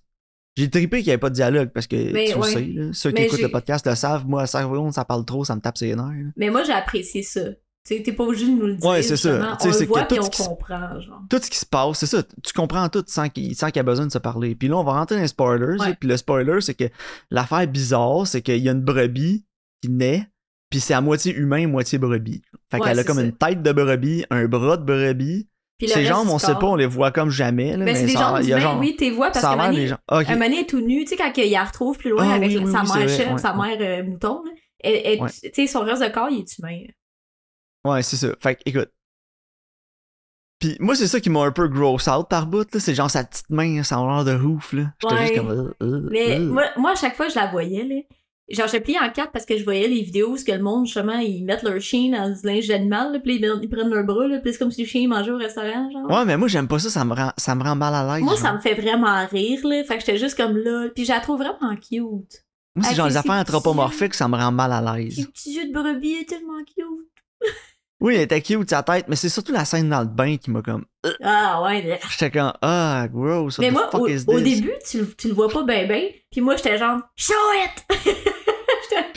[0.57, 2.51] j'ai trippé qu'il y ait pas de dialogue parce que Mais tu ouais.
[2.53, 5.25] sais, là, ceux qui écoutent le podcast le savent, moi, à 5 secondes, ça parle
[5.25, 6.07] trop, ça me tape ses nerfs.
[6.07, 6.31] là.
[6.37, 7.41] Mais moi, j'ai apprécié ça.
[7.87, 8.89] Tu t'es pas obligé de nous le dire.
[8.91, 9.57] Ouais, c'est ça.
[9.59, 11.23] On le voit que puis on comprend, genre.
[11.31, 14.07] tout ce qui se passe, c'est ça, tu comprends tout sans qu'il y ait besoin
[14.07, 14.55] de se parler.
[14.55, 15.79] Puis là, on va rentrer dans les spoilers.
[15.81, 15.95] Ouais.
[15.99, 16.85] Puis le spoiler, c'est que
[17.31, 19.47] l'affaire bizarre, c'est qu'il y a une brebis
[19.83, 20.29] qui naît,
[20.69, 22.43] puis c'est à moitié humain, moitié brebis.
[22.71, 23.23] Fait Ouais, qu'elle a comme ça.
[23.25, 25.49] une tête de brebis, un bras de brebis.
[25.87, 27.77] Reste jambes, du on sait pas, on les voit comme jamais.
[27.77, 29.57] Là, Ben, c'est des jambes il y a d'humain, genre- oui, t'es vois, parce que
[29.57, 29.99] Mané, gens.
[30.39, 32.55] Mané est tout nu, tu sais, quand il la retrouve plus loin Ah, avec oui,
[32.57, 33.77] la- oui, sa oui, mère chèvre, ouais, sa ouais.
[33.77, 34.51] mère euh, mouton, là.
[34.85, 35.19] Ouais.
[35.43, 36.79] Tu sais, son reste de corps, il est humain.
[37.85, 38.29] Ouais, c'est ça.
[38.41, 38.91] Fait que, écoute.
[40.59, 42.81] Puis moi, c'est ça qui m'a un peu gross out par bout, là.
[42.81, 44.93] C'est genre sa petite main, ça a l'air de ouf, là.
[45.01, 45.49] J'étais juste comme.
[45.51, 47.95] euh, euh, Mais moi, moi, à chaque fois, je la voyais, là.
[48.51, 50.63] Genre, je pliais en quatre parce que je voyais les vidéos où ce que le
[50.63, 53.89] monde, justement, ils mettent leur chien dans du linge d'animal, là, puis ils, ils prennent
[53.91, 56.11] leur bras, là, puis c'est comme si le chien mangeait au restaurant, genre.
[56.11, 58.25] Ouais, mais moi, j'aime pas ça, ça me rend, ça me rend mal à l'aise.
[58.25, 58.43] Moi, genre.
[58.43, 59.85] ça me fait vraiment rire, là.
[59.85, 60.89] Fait que j'étais juste comme là.
[60.95, 62.45] Puis je la trouve vraiment cute.
[62.77, 65.15] Moi, c'est genre les affaires anthropomorphiques, ça me rend mal à l'aise.
[65.17, 66.87] Ses petits yeux de brebis est tellement cute.
[68.03, 70.51] Oui, elle était cute, sa tête, mais c'est surtout la scène dans le bain qui
[70.51, 70.87] m'a comme.
[71.23, 71.83] Ah ouais.
[71.83, 74.07] mais- J'étais comme, ah, gross, Mais moi, au,
[74.41, 76.05] début, tu, le- tu le vois pas ben ben.
[76.31, 77.99] Puis moi, j'étais genre, show it!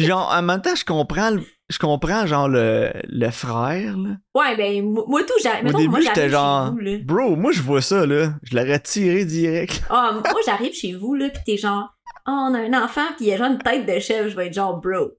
[0.04, 4.10] Puis genre, en même temps, je comprends, le- je comprends, genre, le, le frère, là.
[4.36, 5.68] ouais, ben, moi, tout, j'arrive.
[5.68, 6.98] Au début, j'étais genre, chez vous, là.
[7.04, 8.34] bro, moi, je vois ça, là.
[8.44, 9.82] Je l'aurais tiré direct.
[9.90, 13.26] Ah, moi, j'arrive chez vous, là, pis t'es genre, ah, on a un enfant, pis
[13.26, 14.30] il a genre une tête de chèvre.
[14.30, 15.12] Je vais être genre, bro.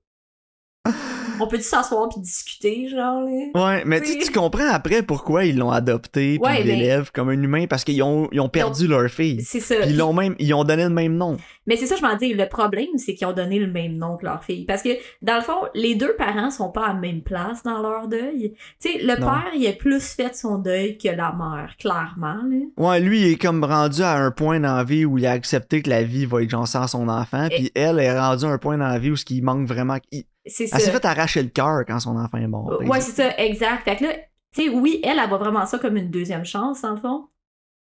[1.40, 3.66] On peut-tu s'asseoir pis discuter, genre, là?
[3.66, 7.10] Ouais, mais tu tu comprends après pourquoi ils l'ont adopté, puis Ouais, ils mais- l'élèvent
[7.12, 9.42] comme un humain, parce qu'ils ont, ils ont perdu leur fille.
[9.42, 9.76] C'est ça.
[9.82, 11.36] Puis ils l'ont même, ils ont donné le même nom.
[11.66, 14.16] Mais c'est ça, je m'en dis, le problème, c'est qu'ils ont donné le même nom
[14.16, 14.64] que leur fille.
[14.66, 14.90] Parce que,
[15.22, 18.54] dans le fond, les deux parents sont pas à la même place dans leur deuil.
[18.80, 19.26] Tu sais, le Non.
[19.26, 22.58] père, il a plus fait son deuil que la mère, clairement, là.
[22.76, 25.32] Ouais, lui, il est comme rendu à un point dans la vie où il a
[25.32, 28.48] accepté que la vie va être genre sans son enfant, puis elle est rendue à
[28.48, 29.96] un point dans la vie où ce qui manque vraiment.
[30.12, 30.78] il- C'est Elle ça.
[30.78, 32.80] s'est fait arracher le cœur quand son enfant est mort.
[32.82, 33.84] ouais, c'est ça, exact.
[33.84, 34.12] Fait que là,
[34.54, 37.28] tu sais, oui, elle, elle voit vraiment ça comme une deuxième chance, dans le fond.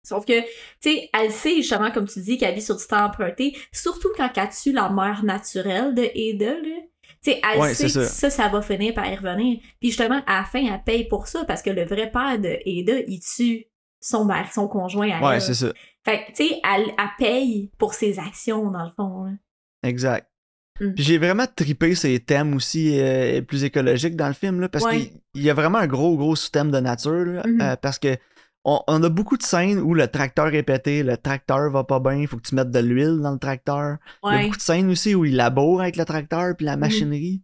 [0.02, 0.46] Sauf que, tu
[0.80, 4.30] sais, elle sait justement, comme tu dis, qu'elle vit sur du temps emprunté, surtout quand
[4.36, 6.76] elle tue la mère naturelle de Ada, là.
[7.22, 8.04] Tu sais, elle Ouais, sait que ça.
[8.04, 9.58] ça, ça va finir par y revenir.
[9.80, 12.48] Puis justement, à la fin, elle paye pour ça parce que le vrai père de
[12.48, 13.64] Ada, il tue
[14.00, 15.42] son mari, son conjoint à Ouais, elle.
[15.42, 15.72] c'est ça.
[16.04, 19.24] Fait que, tu sais, elle, elle paye pour ses actions, dans le fond.
[19.24, 19.32] là.
[19.82, 20.26] Exact.
[20.80, 20.92] Mm.
[20.94, 24.84] Puis j'ai vraiment trippé ces thèmes aussi euh, plus écologiques dans le film, là, parce
[24.84, 24.98] Ouais.
[25.00, 27.60] qu'il il y a vraiment un gros, gros sous-thème de nature, là, Mhm.
[27.60, 28.16] euh, parce que
[28.64, 32.00] on, on a beaucoup de scènes où le tracteur est pété, le tracteur va pas
[32.00, 33.96] bien, il faut que tu mettes de l'huile dans le tracteur.
[34.24, 36.74] Il y a beaucoup de scènes aussi où il laboure avec le tracteur puis la
[36.74, 36.80] Mhm.
[36.80, 37.42] machinerie.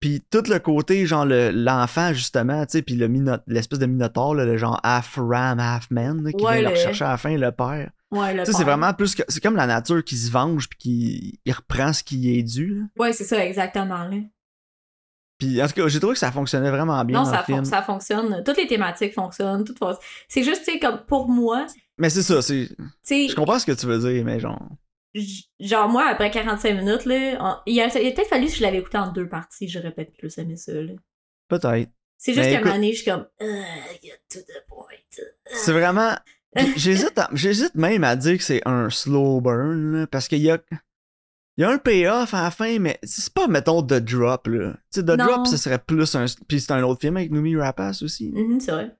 [0.00, 3.08] Puis tout le côté, genre le- l'enfant, justement, tu sais, puis le
[3.46, 6.74] l'espèce de minotaure, là, le genre half ram, half man, là, qui Ouais, vient le-
[6.76, 7.90] rechercher à la fin, le père.
[8.10, 9.22] Ouais, le Tu sais, c'est vraiment plus que.
[9.28, 12.74] C'est comme la nature qui se venge puis qui il reprend ce qui est dû.
[12.74, 12.82] là.
[12.98, 14.04] Ouais, c'est ça, exactement.
[14.04, 14.16] Là.
[15.38, 17.44] Puis en tout cas, j'ai trouvé que ça fonctionnait vraiment bien non, dans ça, le
[17.44, 17.58] film.
[17.64, 18.42] fon- ça fonctionne.
[18.44, 19.64] Toutes les thématiques fonctionnent.
[19.64, 19.74] Tout
[20.28, 21.66] C'est juste, tu sais, comme pour moi,
[21.98, 22.68] Mais c'est ça, c'est.
[23.08, 24.60] Je comprends ce que tu veux dire, mais genre.
[25.60, 28.78] genre moi, après 45 minutes, là, il a, il a peut-être fallu que je l'avais
[28.78, 30.72] écouté en deux parties, j'aurais peut-être plus aimé ça.
[31.48, 31.90] Peut-être.
[32.18, 33.46] C'est juste qu'à un moment donné, je suis comme, uh,
[34.02, 34.84] get to the point.
[35.46, 36.14] C'est vraiment.
[36.76, 40.58] J'hésite, j'hésite même à dire que c'est un slow burn, là, parce qu'il y a.
[41.56, 44.72] Il y a un payoff à la fin, mais c'est pas, mettons, The Drop, là.
[44.92, 45.26] Tu sais, The Non.
[45.26, 46.24] Drop, ce serait plus un.
[46.48, 48.30] Puis c'est un autre film avec Numi Rapace aussi.
[48.30, 48.96] Mhm, c'est vrai.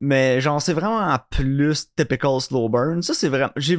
[0.00, 3.02] Mais genre, c'est vraiment en plus typical slow burn.
[3.02, 3.52] Ça, c'est vraiment.
[3.56, 3.78] J'ai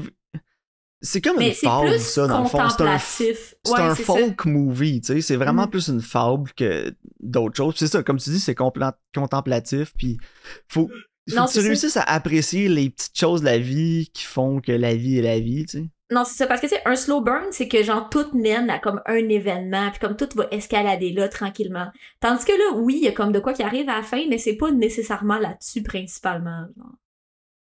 [1.01, 2.59] C'est comme Mais une fable, ça, dans le fond.
[2.69, 4.03] C'est un, Ouais, un ça.
[4.03, 5.21] folk movie, tu sais.
[5.21, 5.69] C'est vraiment Mhm.
[5.69, 7.75] plus une fable que d'autres choses.
[7.77, 9.93] C'est ça, comme tu dis, c'est contemplatif.
[9.97, 10.19] Puis
[10.67, 10.89] faut
[11.35, 14.95] Non, tu réussisses à apprécier les petites choses de la vie qui font que la
[14.95, 15.89] vie est la vie, tu sais.
[16.11, 18.69] Non, c'est ça, parce que tu sais, un slow burn, c'est que genre tout mène
[18.71, 21.91] à comme un événement, puis comme tout va escalader là tranquillement.
[22.19, 24.25] Tandis que là, oui, il y a comme de quoi qui arrive à la fin,
[24.27, 26.65] mais c'est pas nécessairement là-dessus principalement.
[26.75, 26.95] Genre.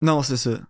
[0.02, 0.62] Non, c'est ça.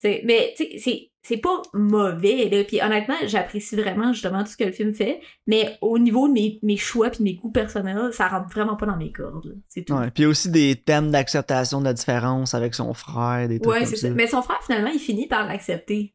[0.00, 2.64] T'sais, mais tu sais, c'est c'est pas mauvais, là.
[2.64, 6.32] Puis honnêtement, j'apprécie vraiment justement tout ce que le film fait, mais au niveau de
[6.32, 9.46] mes, mes choix puis mes goûts personnels, ça rentre vraiment pas dans mes cordes.
[9.46, 9.52] là.
[9.68, 9.94] C'est tout.
[9.94, 10.10] Ouais.
[10.10, 13.60] Puis il y a aussi des thèmes d'acceptation de la différence avec son frère, des
[13.60, 14.10] trucs Ouais, comme c'est ça.
[14.10, 16.14] Mais son frère, finalement, il finit par l'accepter.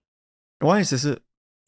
[0.61, 1.17] Ouais, c'est ça.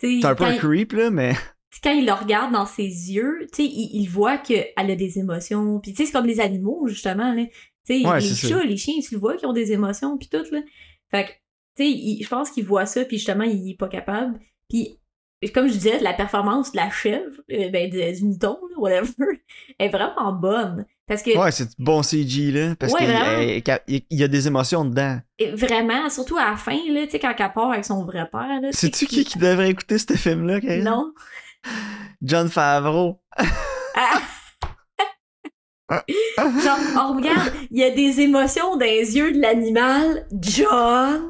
[0.01, 1.33] C'est un peu un creep, là, mais.
[1.83, 5.19] Quand il le regarde dans ses yeux, tu sais, il, il voit qu'elle a des
[5.19, 5.79] émotions.
[5.79, 7.45] Puis tu sais, c'est comme les animaux, justement, là.
[7.85, 8.63] Tu sais, Ouais, les chats, ça.
[8.63, 10.59] les chiens, tu le vois qu'ils ont des émotions, puis tout, là.
[11.11, 11.29] Fait que,
[11.83, 14.39] sais, il- je pense qu'il voit ça, puis justement, il est pas capable.
[14.69, 14.99] Puis,
[15.53, 19.13] comme je disais, la performance de la chèvre, euh, ben, de- du mouton, whatever,
[19.79, 20.85] est vraiment bonne.
[21.07, 22.75] Parce que, Ouais, c'est bon CG, là.
[22.75, 23.39] Parce Ouais, qu'il vraiment.
[23.41, 23.63] il-
[23.95, 25.17] il- il y a des émotions dedans.
[25.39, 28.27] et vraiment, surtout à la fin, là, tu sais, quand elle part avec son vrai
[28.31, 28.71] père, là.
[28.71, 30.83] Sais-tu tu sais, qui, qui devrait écouter ce film-là, Karine?
[30.83, 31.13] Non.
[32.21, 33.19] John Favreau.
[33.95, 34.21] Ah!
[36.37, 40.27] Genre, on regarde, il y a des émotions dans les yeux de l'animal.
[40.39, 41.29] John!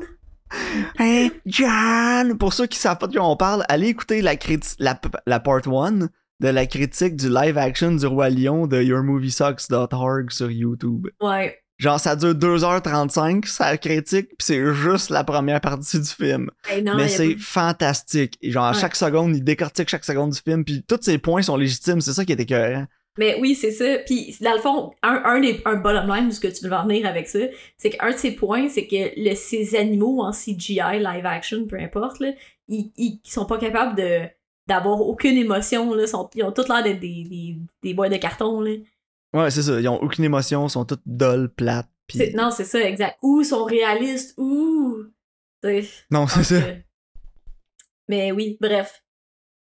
[0.98, 2.38] Hey, John!
[2.38, 4.34] Pour ceux qui savent pas de quoi on parle, allez écouter la,
[4.80, 5.92] la, la part 1
[6.40, 11.08] de la critique du live action du Roi Lion de yourmoviesucks.org sur YouTube.
[11.22, 11.58] Ouais.
[11.78, 16.50] Genre, ça dure 2h35, sa critique, pis c'est juste la première partie du film.
[16.70, 18.38] Hey, non, Mais c'est pas- fantastique.
[18.42, 18.78] Et genre, à Ouais.
[18.80, 22.12] chaque seconde, il décortique chaque seconde du film, puis tous ses points sont légitimes, c'est
[22.12, 22.86] ça qui est écœurant.
[23.20, 23.98] Mais oui, c'est ça.
[24.06, 26.74] Puis, dans le fond, un, un, des, un bottom line de ce que tu veux
[26.74, 27.40] en venir avec ça,
[27.78, 31.78] c'est qu'un de ses points, c'est que le, ces animaux en CGI, live action, peu
[31.78, 32.32] importe, là,
[32.70, 34.22] ils, ils sont pas capables de
[34.68, 35.94] d'avoir aucune émotion.
[35.94, 38.62] Là, sont, ils ont tous l'air d'être des, des, des boîtes de carton.
[38.62, 38.72] Là.
[39.34, 39.82] Ouais, c'est ça.
[39.82, 42.34] Ils ont aucune émotion, sont toutes dolles, plates, pis...
[42.36, 43.18] Non, c'est ça, exact.
[43.22, 44.96] Ou sont réalistes, ou.
[46.10, 46.62] Non, c'est ça.
[48.08, 49.04] Mais oui, bref.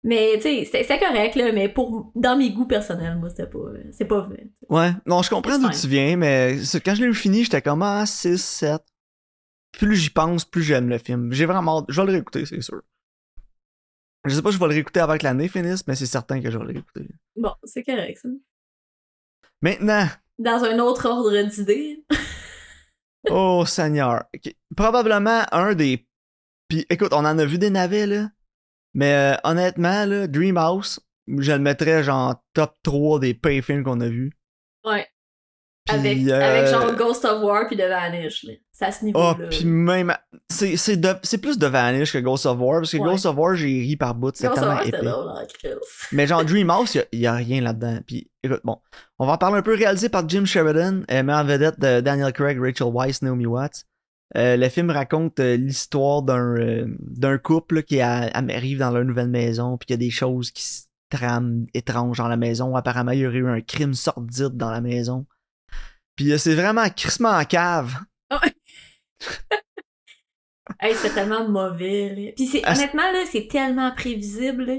[0.06, 3.58] Mais tu sais, c'était correct, là, mais pour dans mes goûts personnels, moi, c'était pas.
[3.90, 4.46] C'est pas vrai.
[4.68, 7.82] Ouais, non, je comprends d'où tu viens, mais quand je l'ai eu fini, j'étais comme
[7.82, 8.82] ah, 6, 7.
[9.72, 11.32] Plus j'y pense, plus j'aime le film.
[11.32, 11.86] J'ai vraiment.
[11.88, 12.82] Je vais le réécouter, c'est sûr.
[14.26, 16.40] Je sais pas si je vais le réécouter avant que l'année finisse, mais c'est certain
[16.40, 17.08] que je vais le réécouter.
[17.36, 18.28] Bon, c'est correct, ça.
[19.62, 20.06] Maintenant,
[20.38, 22.04] Dans un autre ordre d'idées.
[23.30, 24.24] oh Seigneur.
[24.76, 26.06] Probablement un des.
[26.68, 28.28] Puis écoute, on en a vu des navets, là.
[28.94, 34.00] Mais euh, honnêtement, là, Dreamhouse, je le mettrais genre top 3 des pay films qu'on
[34.00, 34.32] a vus.
[34.84, 35.06] Ouais.
[35.88, 38.52] Avec, euh, avec genre Ghost of War puis The Vanish, là.
[38.72, 39.34] C'est à ce Oh, niveau-là.
[39.50, 40.14] puis même.
[40.50, 43.04] C'est, c'est, de- c'est plus de Vanish que Ghost of War, parce que Ouais.
[43.10, 45.02] Ghost of War, j'ai ri par bout, c'est tellement épais.
[45.02, 45.30] drôle.
[46.12, 47.98] Mais genre Dreamhouse, il y, a rien là-dedans.
[48.06, 48.78] Puis écoute, bon,
[49.18, 52.00] on va en parler un peu réalisé par Jim Sheridan, euh, met en vedette de
[52.00, 53.84] Daniel Craig, Rachel Weisz, Naomi Watts.
[54.36, 58.90] Euh, le film raconte euh, l'histoire d'un, euh, d'un couple là, qui a- arrive dans
[58.90, 62.36] leur nouvelle maison, puis qu'il y a des choses qui se trament étranges dans la
[62.36, 62.74] maison.
[62.74, 65.26] Apparemment, il y aurait eu un crime sordide dans la maison.
[66.16, 67.94] Puis c'est vraiment crissement en cave.
[70.80, 72.32] Hey, c'est tellement mauvais, là.
[72.34, 74.76] Puis Ah, c'est- honnêtement, là, c'est tellement prévisible, là.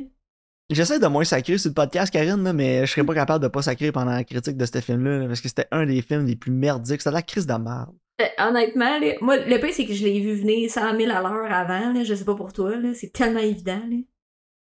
[0.72, 3.48] J'essaie de moins sacrer sur le podcast, Karine, là, mais je serais pas capable de
[3.48, 6.26] pas sacrer pendant la critique de ce film-là, là, parce que c'était un des films
[6.26, 7.02] les plus merdiques.
[7.02, 7.94] C'était de la crise de merde.
[8.22, 11.22] Euh, honnêtement, là, moi, le pire, c'est que je l'ai vu venir 100 000 à
[11.22, 12.04] l'heure avant, là.
[12.04, 12.94] Je sais pas pour toi, là.
[12.94, 13.98] C'est tellement évident, là.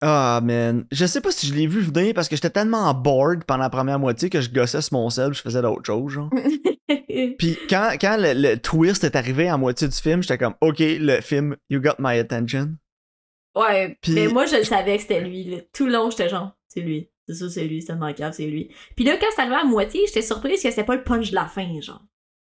[0.04, 0.86] Ah, man.
[0.92, 3.70] Je sais pas si je l'ai vu venir parce que j'étais tellement bored pendant la
[3.70, 6.30] première moitié que je gossais sur mon sel, je faisais d'autres choses, genre.
[7.38, 10.78] Puis quand, quand le, le twist est arrivé à moitié du film, j'étais comme, OK,
[10.80, 12.76] le film, you got my attention.
[13.56, 15.58] ouais, Puis- mais moi, je le savais que c'était lui, là.
[15.74, 17.10] Tout le long, j'étais genre, c'est lui.
[17.28, 17.82] C'est ça, c'est lui.
[17.82, 18.74] C'est tellement grave, c'est lui.
[18.96, 21.36] Puis là, quand c'est arrivé à moitié, j'étais surprise que c'était pas le punch de
[21.36, 22.02] la fin, genre.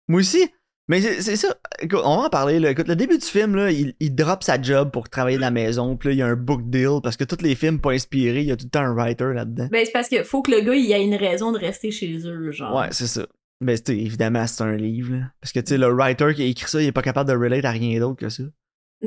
[0.08, 0.48] Moi aussi.
[0.92, 1.56] Mais c'est ça.
[1.80, 2.60] Écoute, on va en parler.
[2.60, 2.70] Là.
[2.72, 5.50] Écoute, le début du film, là, il, il drop sa job pour travailler de la
[5.50, 5.96] maison.
[5.96, 8.42] Puis là, il y a un book deal parce que tous les films pas inspirés,
[8.42, 9.70] il y a tout le temps un writer là-dedans.
[9.72, 12.14] Ben, c'est parce que faut que le gars, il ait une raison de rester chez
[12.28, 12.76] eux, genre.
[12.76, 13.26] Ouais, c'est ça.
[13.62, 15.14] Mais tu sais, évidemment, c'est un livre.
[15.16, 15.22] là.
[15.40, 17.38] Parce que tu sais, le writer qui a écrit ça, il est pas capable de
[17.38, 18.44] relate à rien d'autre que ça.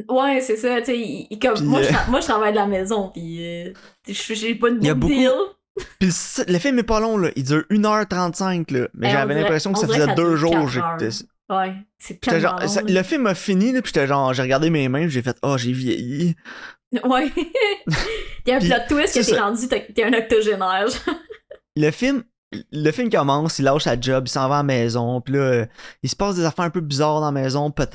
[0.08, 2.66] Ouais, c'est ça, tu sais, comme, Puis, moi, je euh, moi, je travaille de la
[2.66, 3.72] maison, pis euh,
[4.08, 5.30] j'ai pas de y book beaucoup- deal.
[6.00, 7.30] Puis le, le film est pas long, là.
[7.36, 8.88] Il dure 1h35, là.
[8.94, 11.24] Mais Eh, j'avais l'impression que ça faisait deux jours que j'écoutais ça.
[11.50, 14.42] Ouais, c'est tellement genre, ça- long, le film a fini, là, puis j'étais genre, j'ai
[14.42, 16.34] regardé mes mains, j'ai fait, oh, j'ai vieilli.
[17.04, 17.30] Ouais.
[18.46, 20.86] Il y a un plot twist que t'es rendu, t'es un octogénaire.
[21.76, 22.22] le film
[22.70, 25.66] le film commence, il lâche sa job, il s'en va à la maison, puis là,
[26.02, 27.92] il se passe des affaires un peu bizarres dans la maison, peut-être,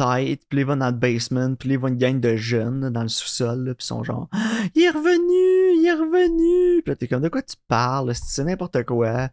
[0.50, 2.90] puis là, il va dans le basement, puis là, il voit une gang de jeunes
[2.90, 4.28] dans le sous-sol, puis ils sont genre
[4.76, 5.80] «Il est revenu!
[5.80, 8.14] Il est revenu!» Puis là, t'es comme «De quoi tu parles?
[8.16, 9.30] C'est n'importe quoi.»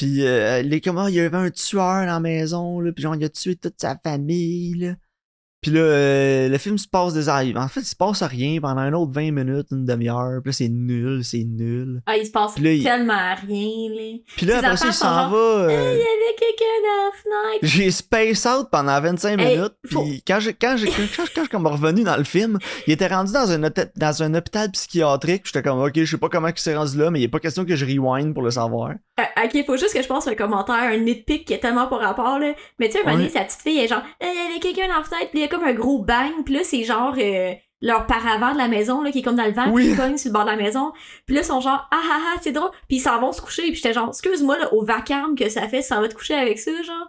[0.00, 3.16] Puis euh, les comment il y avait un tueur dans la maison, là, puis genre,
[3.16, 4.94] il a tué toute sa famille, là.
[5.62, 7.28] Puis là, euh, le film se passe des.
[7.28, 10.40] En fait, il se passe rien pendant un autre 20 minutes, une demi-heure.
[10.42, 12.00] Puis là, c'est nul, c'est nul.
[12.06, 14.18] Ah, il se passe il- tellement rien, là.
[14.36, 15.66] Puis là, après ça, il s'en va.
[15.70, 17.12] Hey, euh, il y avait quelqu'un dans la
[17.52, 17.58] fenêtre.
[17.66, 21.68] J'ai space out pendant 25 Hey, minutes, faut- puis quand j'ai quand j'ai quand, quand,
[21.70, 23.60] revenu dans le film, il était rendu dans un
[23.96, 27.10] dans un hôpital psychiatrique, j'étais comme OK, je sais pas comment il s'est rendu là,
[27.10, 28.92] mais il est pas question que je rewind pour le savoir.
[29.18, 31.96] Ah, Ok, faut juste que je passe un commentaire, un nitpick qui est tellement pas
[31.98, 32.52] rapport, là.
[32.78, 34.60] Mais tu sais, un moment donné, sa petite fille, est genre, Euh, il y avait
[34.60, 38.06] quelqu'un dans la fenêtre, puis comme un gros bang, puis là, c'est genre euh, leur
[38.06, 39.88] paravent de la maison, là, qui est comme dans le vent, Oui.
[39.90, 40.92] ils cognent sur le bord de la maison.
[41.26, 42.70] Puis là, ils sont genre, ah ah ah, c'est drôle.
[42.88, 45.68] Puis ils s'en vont se coucher, puis j'étais genre, excuse-moi, là, au vacarme que ça
[45.68, 47.08] fait, ça va te coucher avec ça, genre.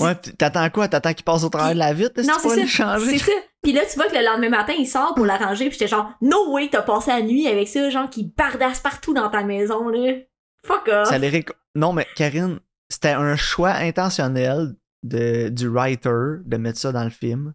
[0.00, 0.88] Ouais, pis t'attends quoi?
[0.88, 2.98] T'attends qu'il passe au travers de la vitre, Non, c'est ça.
[2.98, 3.32] C'est ça.
[3.62, 6.10] Puis là, tu vois que le lendemain matin, il sort pour l'arranger, puis j'étais genre,
[6.20, 9.88] no way, t'as passé la nuit avec ça, genre, qui bardasse partout dans ta maison,
[9.88, 10.14] là.
[10.66, 11.08] Fuck off.
[11.08, 12.58] Ça les réco- Non, mais Karine,
[12.90, 17.54] c'était un choix intentionnel de, du writer de mettre ça dans le film.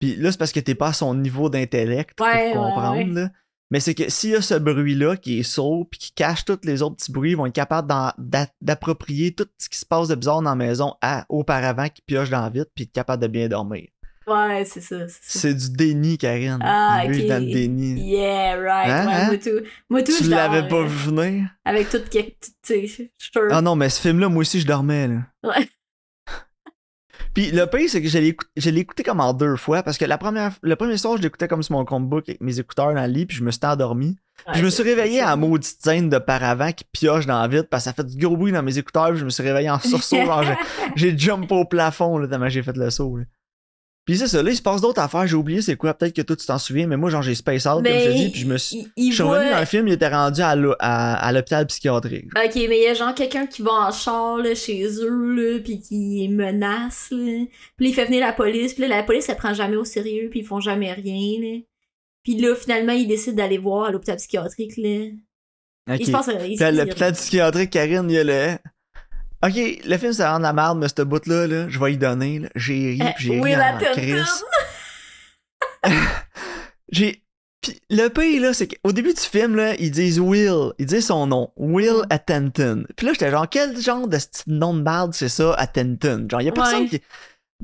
[0.00, 3.04] Puis là, c'est parce que t'es pas à son niveau d'intellect Ouais, pour comprendre, ouais.
[3.22, 3.30] là.
[3.70, 6.60] Mais c'est que s'il y a ce bruit-là qui est sourd puis qui cache tous
[6.64, 7.88] les autres petits bruits, ils vont être capables
[8.60, 12.30] d'approprier tout ce qui se passe de bizarre dans la maison à, auparavant qui pioche
[12.30, 13.88] dans la vitre puis être capable de bien dormir.
[14.26, 16.58] Ouais, c'est ça, c'est du déni, Karine.
[16.62, 17.26] Ah, ok.
[17.26, 18.00] dans le déni.
[18.00, 18.90] Yeah, right.
[18.90, 19.26] Hein, ouais, hein?
[19.26, 19.66] moi tout.
[19.90, 21.48] Moi tout, Tu je l'avais pas euh, vu venir?
[21.64, 23.12] Avec tout, tu sais.
[23.50, 25.26] Ah non, mais ce film-là, moi aussi, je dormais, là.
[25.42, 25.68] Ouais.
[27.34, 28.18] Puis le pire, c'est que je
[28.70, 31.48] l'ai écouté, comme en deux fois, parce que la première, le premier soir, je l'écoutais
[31.48, 34.16] comme sur mon Chromebook avec mes écouteurs dans le lit, puis je me suis endormi.
[34.46, 37.48] Puis je me suis réveillé à la maudite scène de paravent qui pioche dans la
[37.48, 39.42] vitre, parce que ça fait du gros bruit dans mes écouteurs, puis je me suis
[39.42, 40.16] réveillé en sursaut,
[40.94, 43.24] j'ai jump au plafond, là, tellement j'ai fait le saut, là.
[44.04, 46.20] Puis c'est ça, là, il se passe d'autres affaires, j'ai oublié c'est quoi, peut-être que
[46.20, 48.40] toi tu t'en souviens, mais moi, genre, j'ai space out, comme je te dis, puis
[48.42, 48.76] je me suis...
[48.76, 51.32] il, il Je suis voit- dans le film, il était rendu à l'hô- à- à
[51.32, 52.26] l'hôpital psychiatrique.
[52.36, 55.58] Ok, mais il y a genre quelqu'un qui va en char là, chez eux, là,
[55.60, 57.44] pis qui menace, là.
[57.78, 60.28] Puis il fait venir la police, puis là, la police, elle prend jamais au sérieux,
[60.30, 61.60] puis ils font jamais rien, là.
[62.24, 65.06] Puis là, finalement, il décide d'aller voir à l'hôpital psychiatrique, là.
[65.90, 66.00] Ok.
[66.00, 66.28] Il se passe...
[66.46, 68.56] Il Puis à l'hôpital psychiatrique, Karine, il y a le.
[69.44, 69.54] Ok,
[69.84, 72.38] le film, ça rend la merde, mais ce bout-là, là, je vais y donner.
[72.38, 72.48] là.
[72.54, 75.90] J'ai ri, Euh, puis j'ai ri Will en.
[76.90, 77.20] J'ai.
[77.60, 80.72] Puis le pire, là, c'est qu'au début du film, là, ils disent Will.
[80.78, 81.50] Ils disent son nom.
[81.56, 82.06] Will Mm.
[82.10, 82.84] Attenton.
[82.96, 86.26] Puis là, j'étais genre, quel genre de nom de merde c'est ça, Attenton?
[86.30, 86.88] Genre, y a personne Ouais.
[86.88, 87.02] qui.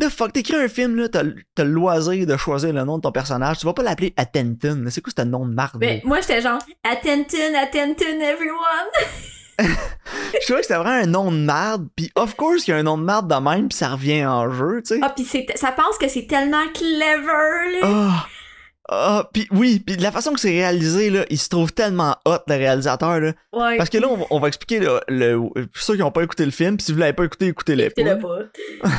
[0.00, 3.02] The fuck, t'écris un film, là, t'as t'as le loisir de choisir le nom de
[3.02, 3.58] ton personnage.
[3.58, 4.84] Tu vas pas l'appeler Attenton.
[4.88, 5.76] C'est quoi ce nom de merde?
[5.80, 8.90] Mais moi, j'étais genre, attention, attention, everyone!
[9.62, 11.88] Je trouvais que c'était vraiment un nom de merde.
[11.96, 14.24] Puis, of course, qu'il y a un nom de merde de même, puis ça revient
[14.26, 15.00] en jeu, tu sais.
[15.02, 17.82] Ah, pis c'est, ça pense que c'est tellement clever, là!
[17.82, 18.26] Ah!
[18.92, 22.16] Ah, puis oui, puis de la façon que c'est réalisé, là, il se trouve tellement
[22.24, 23.32] hot, le réalisateur, là.
[23.52, 23.76] Ouais.
[23.76, 26.22] Parce que là, on va, on va expliquer, le, le- pour ceux qui n'ont pas
[26.24, 28.38] écouté le film, puis si vous l'avez pas écouté, écoutez-le Écoutez-le pas.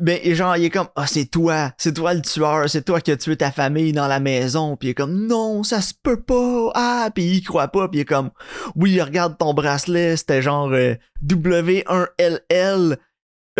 [0.00, 3.12] Ben, genre, il est comme, ah, c'est toi, c'est toi le tueur, c'est toi qui
[3.12, 6.20] as tué ta famille dans la maison, puis il est comme, non, ça se peut
[6.20, 8.30] pas, ah, puis il croit pas, puis il est comme,
[8.74, 12.98] oui, regarde ton bracelet, c'était genre euh, W1LL,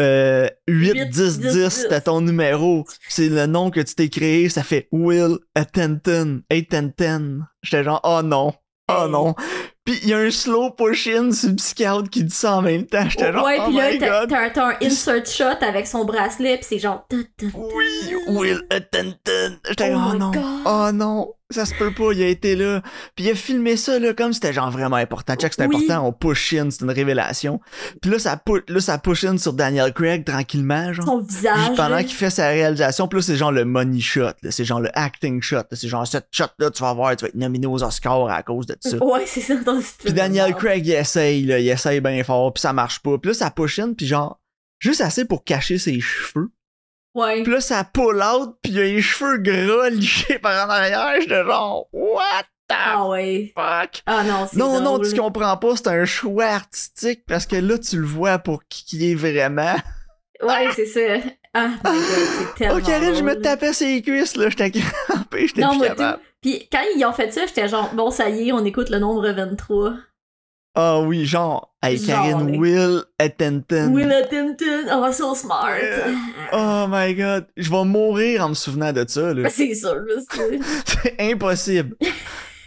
[0.01, 2.85] euh, 8, 8, 10, 10, 10, c'était ton numéro.
[3.09, 7.45] C'est le nom que tu t'es créé, ça fait Will Attenton, 810.
[7.63, 8.55] J'étais genre, oh non,
[8.91, 9.37] oh non.
[9.85, 12.87] Puis il y a un slow push-in sur le scout qui dit ça en même
[12.87, 13.07] temps.
[13.09, 16.05] J'étais genre, ouais, oh puis là, my t'as un- t'as un insert shot avec son
[16.07, 17.07] bracelet, pis c'est genre.
[17.43, 19.59] Oui, Will Attenton.
[19.69, 20.43] J'étais Oh oh my non, God.
[20.65, 22.83] oh non, ça se peut pas, il a été là.
[23.17, 25.35] Puis il a filmé ça là, comme c'était genre vraiment important.
[25.37, 25.77] Check, c'est Oui.
[25.87, 27.61] important, on push-in, c'est une révélation.
[28.03, 31.07] Puis là, ça, pu- là, ça push-in sur Daniel Craig tranquillement, genre.
[31.07, 31.77] Son visage.
[31.77, 32.05] pendant là.
[32.05, 34.51] qu'il fait sa réalisation, puis là, c'est genre le money shot, là.
[34.51, 35.65] c'est genre le acting shot, là.
[35.73, 38.67] c'est genre cette shot-là, tu vas voir, tu vas être nominé aux Oscars à cause
[38.67, 38.97] de ça.
[39.05, 39.55] Ouais, c'est ça.
[39.57, 40.13] dans ce Puis.
[40.13, 43.17] Daniel Craig, il essaye, là, il essaye bien fort, puis ça marche pas.
[43.19, 44.41] Puis là, ça push in, puis genre,
[44.79, 46.51] juste assez pour cacher ses cheveux.
[47.15, 47.43] Ouais.
[47.43, 51.21] Puis là, ça pull out, puis il a les cheveux gras lichés par en arrière.
[51.21, 53.53] J'étais genre, what the Ah ouais.
[53.57, 54.03] fuck?
[54.07, 57.79] Ah non, c'est Non, non, tu comprends pas, c'est un choix artistique parce que là,
[57.79, 59.77] tu le vois pour qui il est vraiment.
[60.43, 61.01] Ouais, c'est ça.
[61.55, 62.81] Ah, God, c'est tellement.
[62.83, 66.21] Oh, Karine, je me tapais ses cuisses, là, j'étais crampé, j'étais Non, plus capable.
[66.43, 68.99] Puis quand ils ont fait ça, j'étais genre, bon, ça y est, on écoute le
[68.99, 69.95] nombre 23.
[70.77, 73.93] Ah oui, genre, hey, Genre, Karine, Will Attenton.
[73.93, 75.79] Will Attenton, oh, so smart.
[76.53, 79.43] Oh my god, je vais mourir en me souvenant de ça, là.
[79.45, 80.03] Ben, c'est sûr,
[80.87, 81.97] c'est- impossible.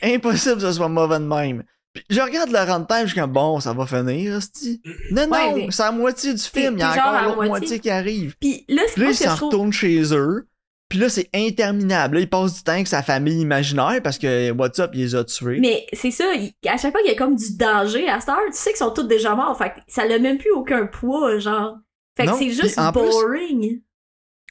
[0.02, 1.64] impossible que ce soit mauvais de même.
[1.94, 4.82] Puis je regarde le runtime, je suis comme bon, ça va finir, hostie.
[5.12, 7.50] Non, non, Ouais, mais- c'est la moitié du film, il y a encore l'autre moitié.
[7.50, 8.36] moitié qui arrive.
[8.40, 10.48] Puis là, c'est Puis là, ils s'en retournent chez eux.
[10.90, 12.16] Puis là, c'est interminable.
[12.16, 15.16] Là, ils passent du temps avec sa famille imaginaire parce que What's Up, il les
[15.16, 15.60] a tués.
[15.60, 18.30] Mais c'est ça, il- à chaque fois qu'il y a comme du danger à cette
[18.30, 19.58] heure, tu sais qu'ils sont tous déjà morts.
[19.58, 21.78] Fait que ça n'a même plus aucun poids, genre.
[22.16, 23.82] Fait que c'est juste plus- boring.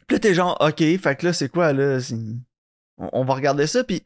[0.06, 1.98] Puis là, t'es genre, OK, fait que là, c'est quoi, là?
[2.98, 4.02] On, on va regarder ça, puis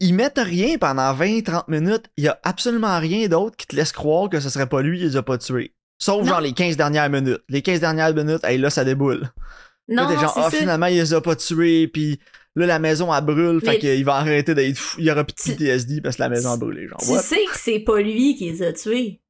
[0.00, 2.06] ils- mettent rien pendant 20-30 minutes.
[2.16, 4.98] Il y a absolument rien d'autre qui te laisse croire que ce serait pas lui,
[5.00, 5.74] il les a pas tués.
[5.98, 6.28] Sauf Non.
[6.30, 7.42] genre les 15 dernières minutes.
[7.48, 9.30] Les 15 dernières minutes, hey, là, ça déboule.
[9.88, 10.56] Non, t'es genre, ah, ça.
[10.56, 12.18] finalement, il les a pas tués, puis
[12.54, 14.96] là, la maison, elle brûle, fait Mais- qu'il va arrêter d'être fou.
[15.00, 17.20] Il y aura plus de PTSD parce que la maison a brûlé, genre, Tu what?
[17.22, 19.20] sais que c'est pas lui qui les a tués.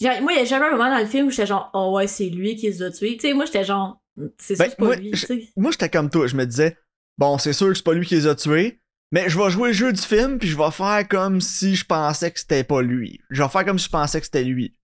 [0.00, 1.92] Genre, moi, il y a jamais un moment dans le film où j'étais genre, oh
[1.96, 3.16] ouais, c'est lui qui les a tués.
[3.16, 4.02] Tu sais, moi, j'étais genre,
[4.38, 5.48] c'est sûr Ben, que c'est pas moi, lui, tu sais.
[5.56, 6.76] Moi, j'étais comme toi, je me disais,
[7.18, 8.80] bon, c'est sûr que c'est pas lui qui les a tués,
[9.12, 11.84] mais je vais jouer le jeu du film, puis je vais faire comme si je
[11.84, 13.20] pensais que c'était pas lui.
[13.30, 14.74] Je vais faire comme si je pensais que c'était lui.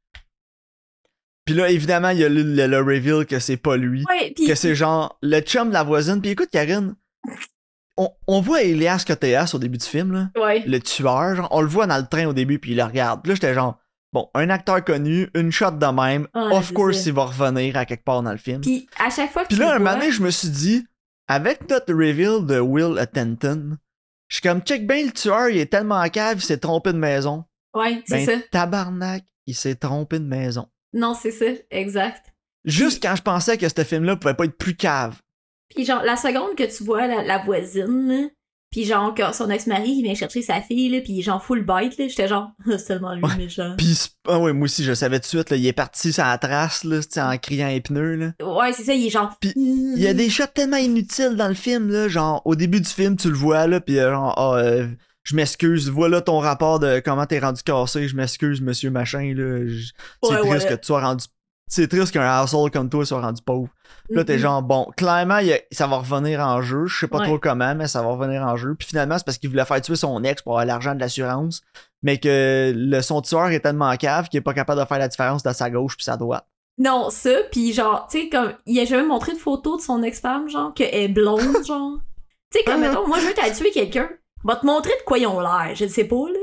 [1.48, 4.32] Puis là, évidemment, il y a le, le- le reveal que c'est pas lui, Ouais,
[4.36, 4.46] pis.
[4.46, 6.20] que c'est genre le chum de la voisine.
[6.20, 6.94] Puis écoute, Karine,
[7.96, 10.62] on, on voit Elias Koteas au début du film, là, Ouais.
[10.66, 13.22] le tueur, genre, on le voit dans le train au début, puis il le regarde.
[13.22, 13.78] Puis là, j'étais genre,
[14.12, 17.08] bon, un acteur connu, une shot de même, Ouais, of course, ça.
[17.08, 18.60] il va revenir à quelque part dans le film.
[18.60, 20.86] Pis à chaque fois que Puis là, un moment donné, je me suis dit,
[21.28, 23.76] avec notre reveal de Will Attenton,
[24.28, 26.98] je suis comme, check bien le tueur, il est tellement cave, il s'est trompé de
[26.98, 27.44] maison.
[27.74, 28.46] Ouais, c'est Ben, ça.
[28.50, 30.68] tabarnak, il s'est trompé de maison.
[30.92, 32.32] Non, c'est ça, exact.
[32.64, 35.16] Juste quand je pensais que ce film-là pouvait pas être plus cave.
[35.74, 38.30] Puis genre, la seconde que tu vois la, la voisine,
[38.70, 41.96] puis genre, que son ex-mari, il vient chercher sa fille, là, puis genre full bite,
[41.98, 43.36] là, j'étais genre, c'est tellement lui, Ouais.
[43.36, 43.74] méchant.
[43.78, 46.24] Puis, ah ouais, moi aussi, je savais tout de suite, là, il est parti sur
[46.24, 48.32] la trace, là, en criant les pneus, là.
[48.46, 49.34] Ouais, c'est ça, il est genre...
[49.40, 52.80] Puis, Il y a des shots tellement inutiles dans le film, là, genre, au début
[52.80, 54.88] du film, tu le vois, là, pis euh, genre, ah, euh,
[55.28, 59.66] je m'excuse, voilà ton rapport de comment t'es rendu cassé, je m'excuse, monsieur machin, là,
[59.66, 59.90] je-
[60.22, 60.76] c'est Ouais, triste ouais.
[60.76, 61.24] que tu sois rendu...
[61.70, 63.68] C'est triste qu'un asshole comme toi soit rendu pauvre.
[64.08, 64.38] Puis là, t'es Mhm.
[64.38, 66.86] genre, bon, clairement, il y a- ça va revenir en jeu.
[66.86, 67.26] Je sais pas Ouais.
[67.26, 68.74] trop comment, mais ça va revenir en jeu.
[68.74, 71.60] Puis finalement, c'est parce qu'il voulait faire tuer son ex pour avoir l'argent de l'assurance.
[72.02, 75.08] Mais que le, son tueur est tellement cave qu'il est pas capable de faire la
[75.08, 76.46] différence de sa gauche puis sa droite.
[76.78, 80.02] Non, ça, puis genre, tu sais, comme, il a jamais montré de photo de son
[80.02, 81.98] ex-femme, genre, qu'elle est blonde, genre.
[82.50, 82.88] Tu sais, comme, Ah.
[82.88, 84.08] mettons, moi, je veux t'aller tuer quelqu'un,
[84.44, 86.38] va te montrer de quoi ils ont l'air, je ne sais pas, là.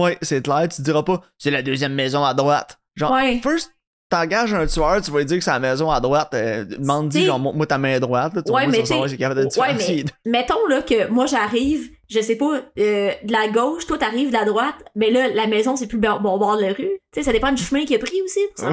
[0.00, 0.62] Ouais, c'est clair.
[0.68, 2.78] Tu te diras pas, c'est la deuxième maison à droite.
[2.96, 3.38] Genre, Ouais.
[3.42, 3.72] first,
[4.10, 6.34] t'engages un tueur, tu vas lui dire que c'est la maison à droite.
[6.34, 6.64] Euh,
[7.08, 8.34] T'sais- genre, montre-moi ta main droite.
[8.34, 8.92] Là, tu Ouais, voir mais de
[9.40, 10.04] ouais, différencier.
[10.24, 14.32] Mettons, là, que moi, j'arrive, je sais pas, euh, de la gauche, toi, t'arrives de
[14.34, 16.76] la droite, mais là, la maison, c'est plus bon bon bord de la rue.
[16.76, 18.72] Tu sais, ça dépend du chemin qu'il a pris aussi, pour ça.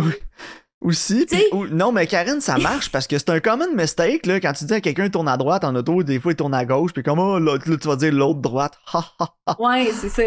[0.82, 4.40] Aussi, T'sais- ou- non, mais Karine, ça marche parce que c'est un common mistake, là,
[4.40, 6.66] quand tu dis à quelqu'un tourne à droite en auto, des fois il tourne à
[6.66, 8.74] gauche, puis comme, oh, là, tu vas dire l'autre droite.
[9.60, 10.24] Ouais, c'est ça.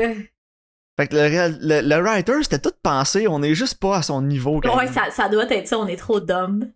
[0.96, 4.22] Fait que le, le, le writer, c'était tout pensé, on est juste pas à son
[4.22, 4.60] niveau.
[4.60, 6.70] Ouais, ça, ça doit être ça, on est trop dumb.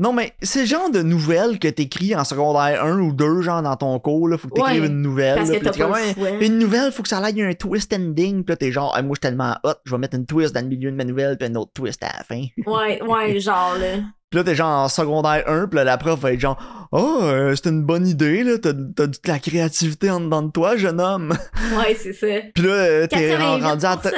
[0.00, 3.62] Non, mais c'est le genre de nouvelles que t'écris en secondaire 1 ou 2, genre
[3.62, 5.36] dans ton cours, là, faut que t'écrives Ouais, une nouvelle.
[5.36, 6.00] Parce là, que t'as pas
[6.40, 8.42] une nouvelle, faut que ça aille un twist ending.
[8.42, 10.54] Puis là, t'es genre, Ah, moi, je suis tellement hot, je vais mettre une twist
[10.54, 12.44] dans le milieu de ma nouvelle, puis un autre twist à la fin.
[12.66, 13.98] Ouais, ouais, genre, là.
[14.32, 17.18] Puis là, t'es genre en secondaire 1, puis là, la prof va être genre Oh,
[17.20, 20.74] euh, c'est une bonne idée, là, t'as, t'as de la créativité en dedans de toi,
[20.78, 21.36] jeune homme.
[21.76, 22.26] Ouais, c'est ça.
[22.54, 24.10] Puis là, euh, t'es rendu à, 88%.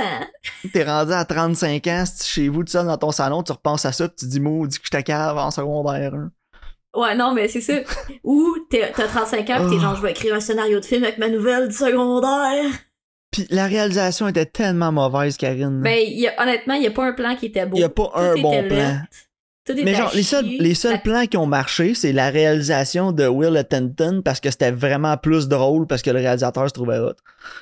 [0.72, 3.90] t'es rendu à 35 ans, chez vous tout seul dans ton salon, tu repenses à
[3.90, 6.30] ça, puis tu dis maudit que je cave en secondaire 1.
[7.00, 7.74] Ouais, non, mais c'est ça.
[8.22, 9.80] Ou t'as 35 ans pis t'es Oh.
[9.80, 12.70] genre, je vais écrire un scénario de film avec ma nouvelle du secondaire.
[13.32, 15.80] Puis la réalisation était tellement mauvaise, Karine.
[15.82, 17.76] Ben, y a, honnêtement, y a pas un plan qui était beau.
[17.76, 19.00] Il y a pas Tout un bon plan.
[19.68, 23.26] Mais genre, les seuls, les seuls La- plans qui ont marché, c'est la réalisation de
[23.26, 27.14] Will Attenton parce que c'était vraiment plus drôle parce que le réalisateur se trouvait hot.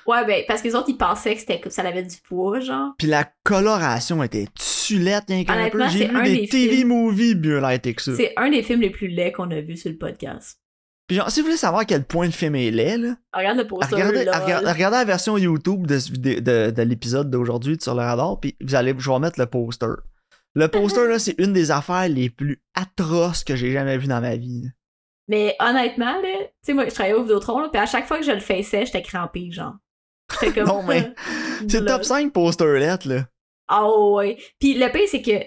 [0.07, 2.59] Ouais, ben, parce que les autres, ils pensaient que, c'était, que ça avait du poids,
[2.61, 2.91] genre.
[2.99, 4.47] Puis la coloration était
[4.87, 5.81] tulette, rien qu'un peu.
[5.91, 8.13] J'ai c'est vu un des des TV films- movies mieux lightés que ça.
[8.17, 10.59] C'est un des films les plus laids qu'on a vu sur le podcast.
[11.07, 13.59] Puis genre, si vous voulez savoir à quel point le film est laid, là, Regarde
[13.59, 15.99] le poster, regardez, la version YouTube de,
[16.41, 19.87] de, de l'épisode d'aujourd'hui sur le radar, puis vous allez, je vais mettre le poster.
[20.55, 24.21] Le poster, là, c'est une des affaires les plus atroces que j'ai jamais vues dans
[24.21, 24.69] ma vie.
[25.29, 28.25] Mais honnêtement, là, tu sais, moi, je travaillais au Vidéotron, pis à chaque fois que
[28.25, 29.75] je le faisais, j'étais crampée, genre.
[30.41, 30.67] J'étais comme...
[30.67, 31.15] Non, mais
[31.69, 33.27] C'est top 5 posterlettes, là.
[33.69, 34.37] Ah ouais.
[34.59, 35.43] Puis le pire, c'est que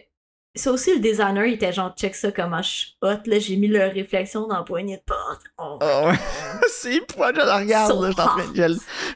[0.55, 3.57] ça aussi, le designer, il était genre, check ça comment je suis hot, là, j'ai
[3.57, 5.41] mis leur réflexion dans la poignée de porte.
[5.57, 6.15] Oh, Ah ouais.
[6.69, 8.67] c'est pourquoi je la regarde, So là,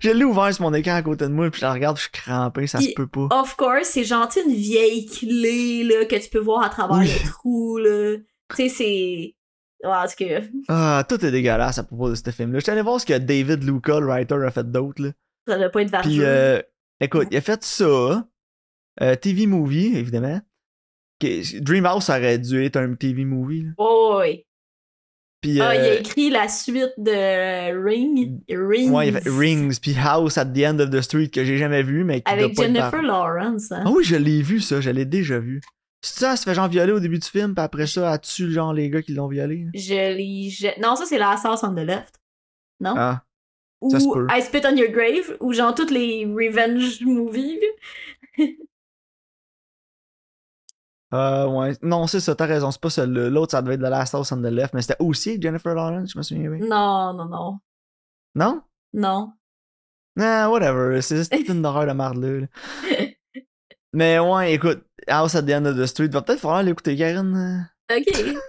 [0.01, 2.01] je l'ai ouvert sur mon écran à côté de moi, puis je la regarde, je
[2.03, 3.27] suis crampé, ça se peut pas.
[3.31, 7.07] Of course, c'est gentil une vieille clé, là, que tu peux voir à travers Oui.
[7.07, 8.17] le trou, là.
[8.55, 9.35] Tu sais, c'est...
[9.81, 9.89] Tout
[10.25, 12.59] cas, Ah, tout est dégueulasse à propos de ce film-là.
[12.59, 15.09] Je suis allé voir ce que David Luca, le writer, a fait d'autre, là.
[15.47, 16.61] ça doit pas être Puis, euh,
[16.99, 18.25] écoute, il a fait ça,
[19.01, 20.41] euh, TV movie, évidemment.
[21.21, 23.69] Dreamhouse aurait dû être un TV movie, là.
[23.77, 24.21] Oh.
[25.41, 28.41] Puis, Ah, il a euh, écrit la suite de Ring.
[28.49, 28.91] Rings.
[28.91, 31.57] ouais, il a fait Rings, puis House at the End of the Street, que j'ai
[31.57, 33.83] jamais vu, mais qui Avec pas Jennifer Lawrence, hein.
[33.85, 35.61] Ah oui, je l'ai vu, ça, je l'ai déjà vu.
[36.01, 38.51] C'est ça, se fait genre violer au début du film, puis après ça, elle tue
[38.51, 39.65] genre les gars qui l'ont violé.
[39.73, 40.49] Je l'ai...
[40.49, 42.15] je- Non, ça, c'est la Sauce on the Left.
[42.81, 42.93] Non?
[42.97, 43.23] Ah,
[43.81, 43.93] ou.
[44.29, 47.59] I Spit on Your Grave, ou genre toutes les revenge movies.
[51.13, 51.73] euh, ouais.
[51.81, 53.29] Non, c'est ça, t'as raison, c'est pas celle-là.
[53.29, 56.11] L'autre, ça devait être The Last House on the Left, mais c'était aussi Jennifer Lawrence,
[56.13, 56.67] je me souviens bien.
[56.67, 57.59] Non, non, non.
[58.35, 58.61] Non?
[58.93, 59.33] Non.
[60.15, 62.39] Nah, whatever, c'est juste une horreur de marde là.
[62.41, 62.47] là.
[63.93, 67.67] Mais ouais, écoute, House at the End of the Street, va peut-être falloir l'écouter, Karen.
[67.91, 68.05] Ok.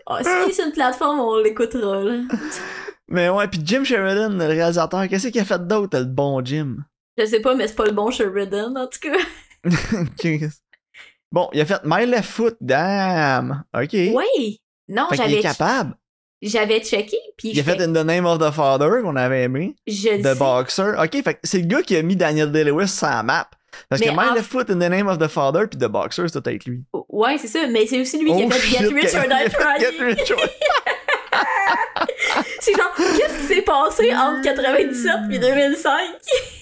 [0.07, 2.23] Oh, si c'est une plateforme, on l'écoutera, là.
[3.09, 6.77] Mais ouais, puis Jim Sheridan, le réalisateur, qu'est-ce qu'il a fait d'autre, le bon Jim?
[7.19, 9.19] Je sais pas, mais c'est pas le bon Sheridan, en tout cas.
[11.33, 13.63] Bon, il a fait My Left Foot, damn!
[13.75, 13.93] Ok.
[13.93, 14.61] Oui!
[14.89, 15.95] Non, Fait qu'il est j'avais capable.
[16.43, 19.77] j'avais checké, puis Il a fait In the Name of the Father, qu'on avait aimé.
[19.87, 20.35] je The sais.
[20.35, 20.93] Boxer.
[21.01, 23.49] Ok, fait c'est le gars qui a mis Daniel Day-Lewis sur la map.
[23.89, 25.85] Parce Mais que My en- Left Foot, In the Name of the Father, puis The
[25.85, 26.83] Boxer, c'est tout avec lui.
[27.09, 29.45] Ouais, c'est ça, mais c'est aussi lui qui a Oh, fait Get Rich or Die
[29.79, 30.07] Get Trying.
[30.09, 30.41] Rich or-
[32.61, 35.93] C'est genre, qu'est-ce qui s'est passé entre 97 et 2005?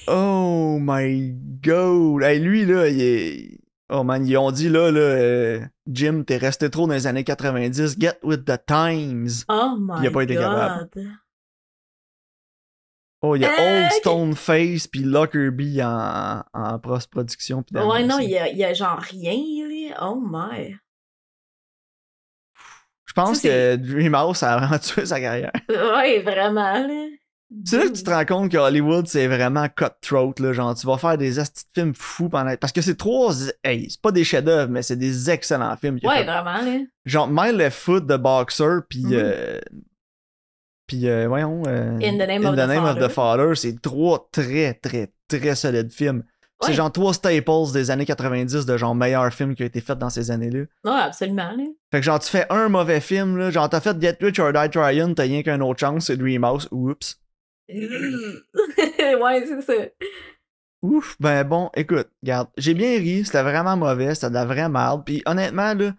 [0.08, 1.32] Oh my
[1.64, 2.22] god.
[2.22, 3.57] Hey, lui, là, il est.
[3.90, 5.60] Oh man, ils ont dit là, là, euh,
[5.90, 9.44] Jim, t'es resté trop dans les années 90, get with the times.
[9.48, 10.42] Oh my Il a pas été god.
[10.44, 10.90] capable.
[13.22, 13.92] Oh, il y a Euh, Old ok.
[14.00, 17.64] Stone Face puis Lockerbie en, en post-production.
[17.72, 19.32] Ouais, non, il y a, il y a genre rien,
[19.68, 20.06] là.
[20.06, 20.76] Oh my.
[23.06, 25.50] Je pense Ça, que Dreamhouse a vraiment tué sa carrière.
[25.68, 27.06] Ouais, vraiment, là.
[27.64, 30.52] C'est là que tu te rends compte que Hollywood, c'est vraiment cutthroat, là.
[30.52, 32.54] Genre, tu vas faire des astis de films fous pendant.
[32.56, 33.32] Parce que c'est trois.
[33.64, 35.98] Hey, c'est pas des chefs-d'œuvre, mais c'est des excellents films.
[36.04, 36.24] a Ouais, fait.
[36.24, 36.78] vraiment, là.
[37.06, 39.04] Genre, My Left Foot de Boxer, puis.
[39.04, 39.12] Mhm.
[39.14, 39.58] euh,
[40.86, 41.62] puis, euh, voyons.
[41.66, 43.44] euh, In the Name of the Name of the Father.
[43.44, 46.24] Father, c'est trois très, très, très solides films.
[46.60, 49.96] C'est genre trois staples des années 90 de genre meilleurs films qui ont été faits
[49.98, 50.64] dans ces années-là.
[50.84, 51.62] Ouais, absolument, là.
[51.92, 53.50] Fait que genre, tu fais un mauvais film, là.
[53.52, 56.66] Genre, t'as fait Get Rich or Die Trying, t'as rien qu'un autre chance, c'est Dreamhouse.
[56.72, 57.16] Oups.
[57.68, 59.88] ouais, c'est ça.
[60.82, 64.68] Ouf, ben bon, écoute, regarde, j'ai bien ri, c'était vraiment mauvais, c'était de la vraie
[64.68, 65.92] merde, puis honnêtement, là,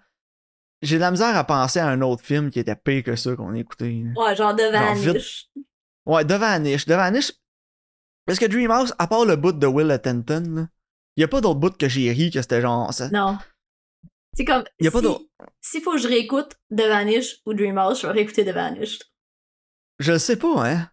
[0.81, 3.35] j'ai de la misère à penser à un autre film qui était pire que ça
[3.35, 4.03] qu'on a écouté.
[4.03, 4.23] là.
[4.23, 4.71] Ouais, genre vite.
[4.71, 5.49] Vanish.
[6.05, 7.33] Ouais, de Vanish, de Vanish,
[8.25, 10.67] parce que Dreamhouse, à part le bout de Will Attenton, là,
[11.17, 13.09] y a pas d'autre bout que j'ai ri que c'était genre ça.
[13.09, 13.37] Non.
[14.33, 14.63] C'est comme.
[14.79, 15.29] Y a pas si-.
[15.59, 18.99] S'il faut que je réécoute The Vanish ou Dreamhouse, je vais réécouter The Vanish.
[19.99, 20.89] Je le sais pas, hein.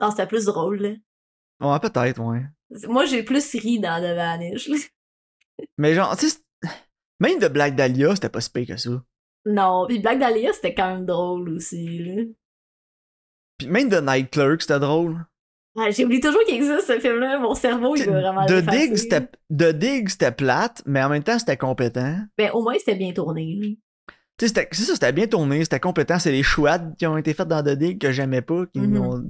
[0.00, 0.90] Non, c'était plus drôle, là.
[1.60, 2.42] Ouais, peut-être, ouais.
[2.88, 4.68] Moi, j'ai plus ri dans The Vanish.
[4.68, 4.76] là.
[5.78, 6.38] Mais genre, tu sais,
[7.20, 9.02] même de Black Dahlia, c'était pas si pire que ça.
[9.44, 12.22] Non, puis Black Dahlia, c'était quand même drôle aussi, là.
[13.58, 15.24] Puis même de Night Clerk, c'était drôle.
[15.76, 17.38] Ouais, J'oublie toujours qu'il existe ce film-là.
[17.38, 18.88] Mon cerveau, il veut vraiment de l'effacer.
[18.88, 22.16] Dig, c'était de Dig, c'était plate, mais en même temps, c'était compétent.
[22.38, 23.78] Ben, au moins, c'était bien tourné.
[24.38, 26.18] Tu sais, c'est ça, c'était bien tourné, c'était compétent.
[26.18, 28.66] C'est les chouettes qui ont été faites dans The Dig que j'aimais pas.
[28.66, 28.96] Qui Mhm.
[29.00, 29.24] ont...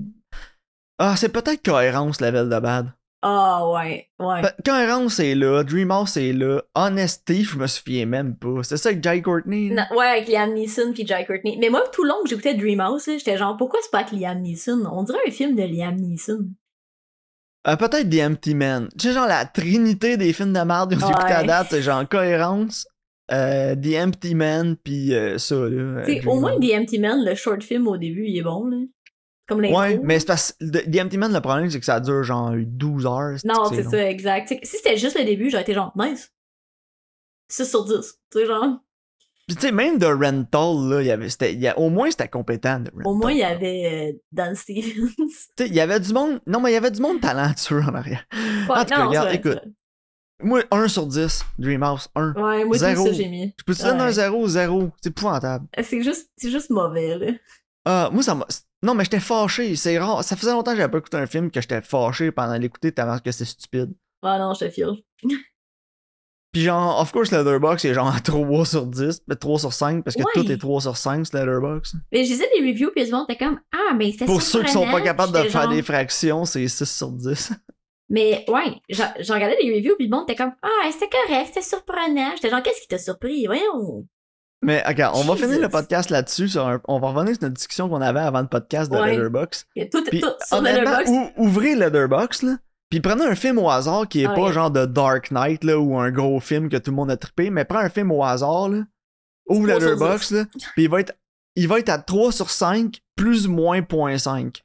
[1.03, 2.93] Ah, c'est peut-être cohérence, level de bad.
[3.23, 4.43] Ah, ouais, ouais.
[4.65, 8.63] Cohérence est là, Dreamhouse est là, Honesty, je me souviens même pas.
[8.63, 9.71] C'est ça avec Jai Courtney?
[9.71, 11.57] Non, ouais, avec Liam Neeson puis Jai Courtney.
[11.61, 14.41] Mais moi, tout le long que j'écoutais Dreamhouse, j'étais genre, pourquoi c'est pas avec Liam
[14.41, 14.85] Neeson?
[14.91, 16.49] On dirait un film de Liam Neeson.
[17.69, 18.89] Euh, peut-être The Empty Man.
[18.99, 21.13] Tu sais, genre la trinité des films de merde qu'on Ouais.
[21.13, 22.87] écouté à date, c'est genre Cohérence,
[23.33, 25.63] euh, The Empty Man, puis euh, ça, là.
[26.01, 26.59] euh, Tu sais, au moins.
[26.59, 28.79] The Empty Man, le short film au début, il est bon, là.
[29.51, 29.61] Comme.
[29.65, 33.05] Ouais, mais c'est parce que Empty Man, le problème, c'est que ça dure genre 12
[33.07, 33.37] heures.
[33.45, 34.49] Non, c'est ça, exact.
[34.63, 36.33] Si c'était juste le début, j'aurais été genre, nice.
[37.49, 37.95] 6 sur 10.
[38.31, 38.79] Tu sais, genre,
[39.49, 41.91] Puis tu sais, même The Rental, là, il y avait, c'était, il y a- au
[41.91, 43.07] moins c'était compétent, The Rental.
[43.07, 45.11] au moins, il y avait euh, Dan Stevens.
[45.17, 45.29] Tu
[45.59, 46.41] sais, il y avait du monde.
[46.47, 48.25] Non, mais il y avait du monde talentueux en arrière.
[48.33, 49.61] Ouais, en tout cas, non, regarde, vrai, écoute.
[50.43, 52.33] Moi, 1 sur 10, Dreamhouse, 1.
[52.35, 52.43] c'est vrai.
[52.59, 53.55] Ouais, moi, c'est ça j'ai mis.
[53.59, 54.13] Je peux te donner un Ouais.
[54.13, 54.91] 0, 0.
[55.03, 55.67] C'est épouvantable.
[55.83, 57.33] C'est juste, c'est juste mauvais, là.
[57.85, 58.47] Ah, moi, ça m'a.
[58.83, 59.76] Non, mais j'étais fâché.
[59.76, 60.24] C'est rare.
[60.24, 63.18] Ça faisait longtemps que j'avais pas écouté un film que j'étais fâché pendant l'écouter tellement
[63.18, 63.93] que c'est stupide.
[64.22, 65.03] Ah non, je te file.
[66.53, 70.03] Puis genre, of course, Letterboxd est genre à 3 sur 10, mais 3 sur 5,
[70.03, 70.33] parce que Ouais.
[70.35, 71.97] tout est 3 sur 5 sur Letterboxd.
[72.11, 74.72] Mais disais les reviews, puis le monde était comme, ah, mais c'est Pour ceux qui
[74.72, 77.53] sont pas capables de faire des fractions, c'est 6 sur 10.
[78.12, 81.47] Mais ouais, j'ai j'ai regardé les reviews, puis le monde était comme, ah, c'était correct,
[81.55, 82.33] c'était surprenant.
[82.35, 83.47] J'étais genre, qu'est-ce qui t'a surpris?
[83.47, 84.05] Voyons.
[84.63, 86.49] Mais ok, on va finir le podcast là-dessus.
[86.51, 89.13] sur un- On va revenir sur notre discussion qu'on avait avant le podcast de Ouais.
[89.13, 89.67] Letterboxd.
[89.77, 90.61] Et Tout, Puis, tout sur
[91.09, 92.57] ou- ouvrez Letterboxd, là.
[92.91, 95.79] Puis prenez un film au hasard qui est Ah pas genre de Dark Knight, là,
[95.79, 98.23] ou un gros film que tout le monde a trippé, mais prends un film au
[98.25, 98.79] hasard, là.
[99.49, 100.45] Ouvre 3 sur Letterboxd, là.
[100.75, 101.13] Puis il va être,
[101.57, 104.63] il va être à 3 sur 5, plus ou moins 0.5.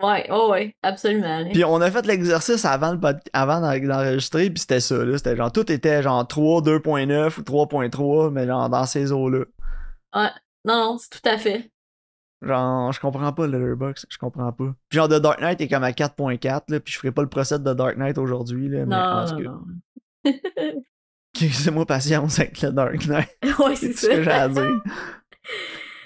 [0.00, 1.44] Ouais, oh ouais, absolument.
[1.52, 2.98] Puis on a fait l'exercice avant, le
[3.32, 5.18] avant d'en- d'enregistrer, puis c'était ça, là.
[5.18, 9.44] C'était genre, tout était genre 3, 2.9 ou 3.3, mais genre dans ces eaux-là.
[10.14, 10.30] Non,
[10.64, 11.70] non, c'est tout à fait.
[12.42, 14.72] Genre, je comprends pas le Letterboxd, je comprends pas.
[14.88, 17.28] Puis genre, The Dark Knight est comme à 4.4, là, puis je ferai pas le
[17.28, 20.80] procès de The Dark Knight aujourd'hui, là, mais Non, non, cas, non.
[21.40, 24.42] laissez-moi patience avec le Dark Knight, ouais, c'est c'est tout ce que j'ai ça.
[24.42, 24.80] à dire.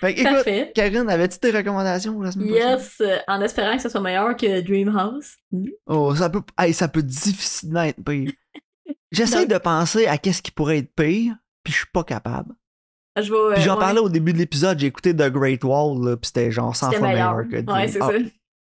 [0.03, 0.72] Fait que, écoute, Parfait.
[0.74, 2.68] Karine, avais-tu tes recommandations pour la semaine prochaine?
[2.70, 5.36] Yes, euh, en espérant que ce soit meilleur que Dreamhouse.
[5.53, 5.66] Hmm.
[5.86, 8.32] Oh, ça peut, hey, ça peut difficilement être pire.
[9.12, 12.53] J'essaie de penser à qu'est-ce qui pourrait être pire, puis je suis pas capable.
[13.16, 13.55] Je vais.
[13.55, 16.26] Puis j'en ouais, parlais au début de l'épisode, j'ai écouté The Great Wall, là, puis
[16.26, 17.36] c'était genre 100 C'était fois meilleur.
[17.36, 17.76] meilleur, que Dream.
[17.78, 18.12] Ouais, c'est Ah, ça.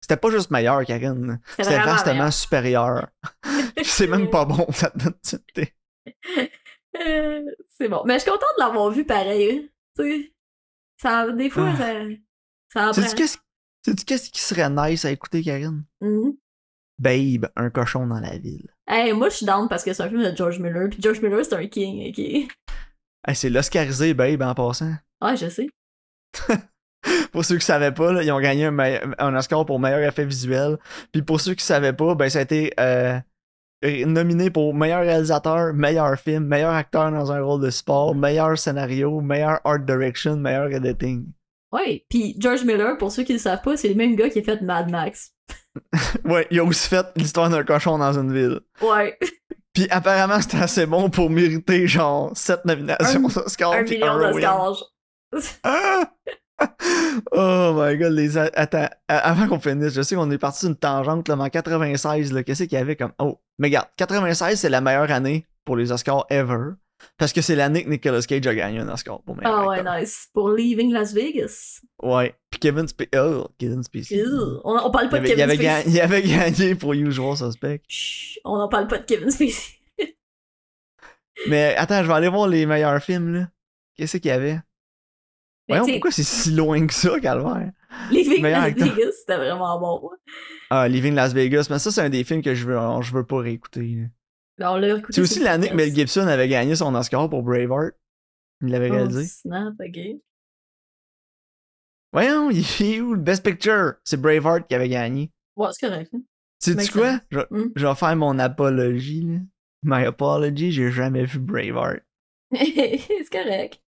[0.02, 1.40] C'était pas juste meilleur, Karine.
[1.56, 2.32] C'était vastement meilleur.
[2.32, 3.08] supérieur.
[3.82, 5.14] C'est même pas bon, ça te donne.
[7.00, 8.02] Euh, c'est bon.
[8.04, 9.70] Mais je suis contente de l'avoir vu pareil.
[10.00, 10.22] hein.
[11.00, 12.92] Ça, des fois, Ah.
[12.92, 13.38] ça, ça qu'est-ce
[13.84, 15.84] sais-tu qu'est-ce qui serait nice à écouter, Karine?
[16.00, 16.34] Mhm.
[16.98, 18.68] Babe, un cochon dans la ville.
[18.86, 20.90] Hey, moi, je suis down parce que c'est un film de George Miller.
[20.90, 22.18] Puis George Miller, c'est un king, ok?
[23.26, 24.92] Hey, c'est l'Oscarisé, Babe, en passant.
[25.22, 25.68] Ouais, je sais.
[27.32, 30.76] Pour ceux qui savaient pas, là, ils ont gagné un Oscar pour meilleur effet visuel.
[31.12, 33.18] Puis pour ceux qui savaient pas, ben ça a été euh,
[33.82, 39.20] nominé pour meilleur réalisateur, meilleur film, meilleur acteur dans un rôle de sport, meilleur scénario,
[39.20, 41.26] meilleur art direction, meilleur editing.
[41.72, 44.40] Ouais, puis George Miller, pour ceux qui le savent pas, c'est le même gars qui
[44.40, 45.32] a fait Mad Max.
[46.24, 48.60] Ouais, il a aussi fait l'histoire d'un cochon dans une ville.
[48.82, 49.16] Ouais,
[49.72, 53.72] Puis apparemment, c'était assez bon pour mériter genre 7 nominations Un- aux Oscars.
[53.72, 54.84] un million d'Oscars.
[55.62, 56.10] Ah!
[57.32, 61.28] Oh my god, les attends, avant qu'on finisse, je sais qu'on est parti d'une tangente
[61.28, 64.68] là, mais en 96, là, qu'est-ce qu'il y avait comme Oh, mais regarde, 96 c'est
[64.68, 66.72] la meilleure année pour les Oscars ever
[67.16, 69.78] parce que c'est l'année que Nicolas Cage a gagné un Oscar pour meilleur Ah ouais,
[69.78, 69.96] acteur.
[70.00, 70.28] nice.
[70.34, 71.80] Pour Leaving Las Vegas.
[72.02, 74.16] Ouais, puis Kevin Spacey, oh, Kevin Spacey.
[74.16, 74.60] Ew.
[74.64, 75.90] On, on parle Il pas de avait, Kevin Spacey.
[75.90, 77.80] il avait gagné pour Usual Suspect.
[77.88, 79.78] Chut, on en parle pas de Kevin Spacey.
[81.48, 83.48] Mais attends, je vais aller voir les meilleurs films là.
[83.96, 84.60] Qu'est-ce qu'il y avait?
[85.70, 87.70] Voyons pourquoi c'est si loin que ça, Calvaire?
[88.10, 88.88] Meilleur Las acteur.
[88.94, 90.10] Vegas, c'était vraiment bon.
[90.70, 93.24] Ah, Living Las Vegas, mais ça c'est un des films que je veux, je veux
[93.26, 94.06] pas réécouter.
[94.58, 95.00] là.
[95.10, 95.74] C'est aussi l'année que.
[95.74, 97.94] Mel Gibson avait gagné son Oscar pour Braveheart.
[98.62, 99.24] Il l'avait Oh, réalisé.
[99.26, 99.98] snap, ok.
[102.12, 103.94] Voyons, il est où le Best Picture?
[104.04, 105.30] C'est Braveheart qui avait gagné.
[105.56, 106.10] Ouais, c'est correct.
[106.14, 106.20] hein.
[106.58, 107.20] Sais-tu quoi?
[107.30, 107.70] Je, Hmm.
[107.74, 109.22] je vais faire mon apologie.
[109.22, 109.38] Là.
[109.82, 112.02] My apology, j'ai jamais vu Braveheart.
[112.52, 113.80] c'est correct.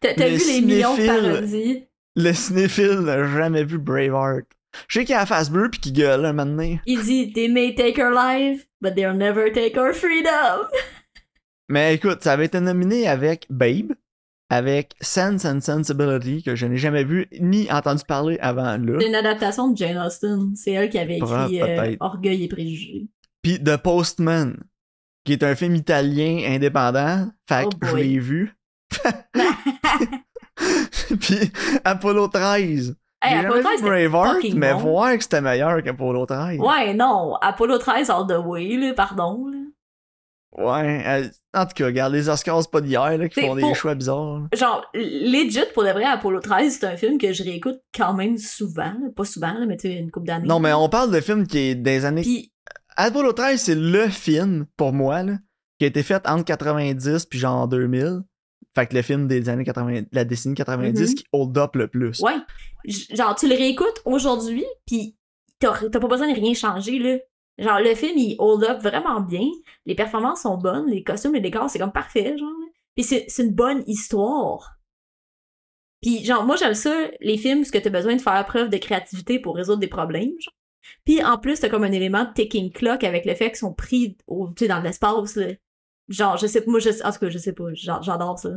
[0.00, 1.84] T'as vu les millions de parodies?
[2.14, 4.46] Le cinéphile n'a jamais vu Braveheart.
[4.88, 6.80] Je sais qu'il a la face bleue pis qu'il gueule un moment donné.
[6.86, 10.68] Il dit They may take our life, but they'll never take our freedom.
[11.68, 13.92] Mais écoute, ça avait été nominé avec Babe,
[14.50, 18.98] avec Sense and Sensibility, que je n'ai jamais vu ni entendu parler avant là.
[19.00, 20.54] C'est une adaptation de Jane Austen.
[20.54, 21.96] C'est elle qui avait écrit euh.
[22.00, 23.08] Orgueil et préjugés.
[23.42, 24.56] Puis The Postman,
[25.24, 27.28] qui est un film italien indépendant.
[27.48, 28.56] Fait Oh que je l'ai vu.
[31.20, 31.50] Puis
[31.84, 32.96] Apollo 13.
[33.22, 34.78] Hey, J'ai Apollo jamais 13, vu c'était Braveheart, fucking mais bon.
[34.80, 36.58] voir que c'était meilleur qu'Apollo 13.
[36.60, 39.46] Ouais, non, Apollo 13 all the way, là, pardon.
[39.46, 39.56] Là.
[40.58, 43.74] Ouais, euh, en tout cas, regarde, les Oscars, c'est pas d'hier, là, qui font des
[43.74, 44.38] choix bizarres.
[44.40, 44.48] là.
[44.56, 48.38] Genre, legit, pour de vrai, Apollo 13, c'est un film que je réécoute quand même
[48.38, 48.84] souvent.
[48.84, 49.08] là.
[49.14, 50.46] Pas souvent, là, mais tu sais, une couple d'années.
[50.48, 52.22] Non, mais on parle de film qui est des années.
[52.22, 52.52] Puis,
[52.96, 55.34] Apollo 13, c'est le film, pour moi, là,
[55.78, 58.20] qui a été fait entre 90 puis genre 2000.
[58.76, 61.14] Fait que le film des années 80, la décennie 90 Mhm.
[61.16, 62.20] qui hold up le plus.
[62.20, 62.36] ouais.
[63.12, 65.16] Genre, tu le réécoutes aujourd'hui, puis
[65.58, 67.16] t'as pas besoin de rien changer, là.
[67.58, 69.48] Genre, le film, il hold up vraiment bien.
[69.86, 72.52] Les performances sont bonnes, les costumes, les décors, c'est comme parfait, genre.
[72.94, 74.74] Puis c'est une bonne histoire.
[76.02, 78.76] Puis, genre, moi, j'aime ça, les films, où tu t'as besoin de faire preuve de
[78.76, 80.54] créativité pour résoudre des problèmes, genre.
[81.04, 83.72] Puis, en plus, t'as comme un élément de ticking clock avec le fait qu'ils sont
[83.74, 85.46] pris au, dans l'espace, là.
[86.08, 88.50] Genre, je sais pas, moi, je, en tout cas, je sais pas, j'adore ça.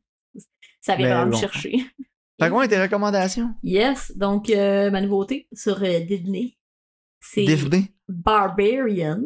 [0.80, 1.78] ça vient vraiment me chercher.
[2.40, 3.54] Fait quoi, tes recommandations?
[3.62, 6.58] Yes, donc, euh, ma nouveauté sur euh, Disney,
[7.20, 7.94] c'est Disney?
[8.08, 9.22] Barbarian.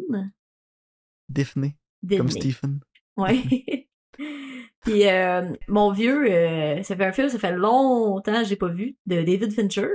[1.27, 1.75] Disney.
[2.01, 2.17] Disney.
[2.17, 2.79] Comme Stephen.
[3.17, 3.87] Ouais.
[4.81, 8.69] Puis euh, mon vieux, euh, ça fait un film, ça fait longtemps que j'ai pas
[8.69, 9.87] vu, de David Fincher.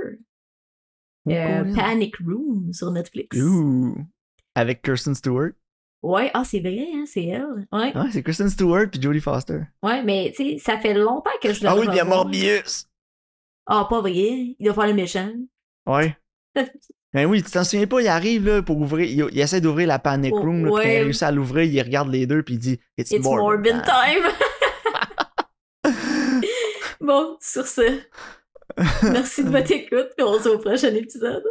[1.27, 1.75] Euh, Cool.
[1.75, 3.37] Panic Room sur Netflix.
[3.37, 3.97] Ouh.
[4.55, 5.51] Avec Kirsten Stewart.
[6.03, 7.67] Ouais, ah c'est vrai, hein, c'est elle.
[7.71, 9.61] Ouais, Ouais, c'est Kristen Stewart puis Jodie Foster.
[9.83, 12.03] ouais, mais tu sais, ça fait longtemps que je Ah oui, bien.
[12.05, 12.87] Morbius.
[13.65, 15.31] Ah, pas vrai, il doit faire le méchant.
[15.85, 16.15] Ouais.
[17.13, 19.87] Ben oui, tu t'en souviens pas, il arrive là pour ouvrir, il, il essaie d'ouvrir
[19.87, 20.95] la panic Oh, room, là, puis ouais.
[20.99, 24.23] il réussit à l'ouvrir, il regarde les deux puis il dit It's, It's Morbid time.
[25.83, 25.93] time.
[27.01, 28.01] bon, sur ce,
[29.03, 31.43] merci de votre écoute, puis on se voit au prochain épisode.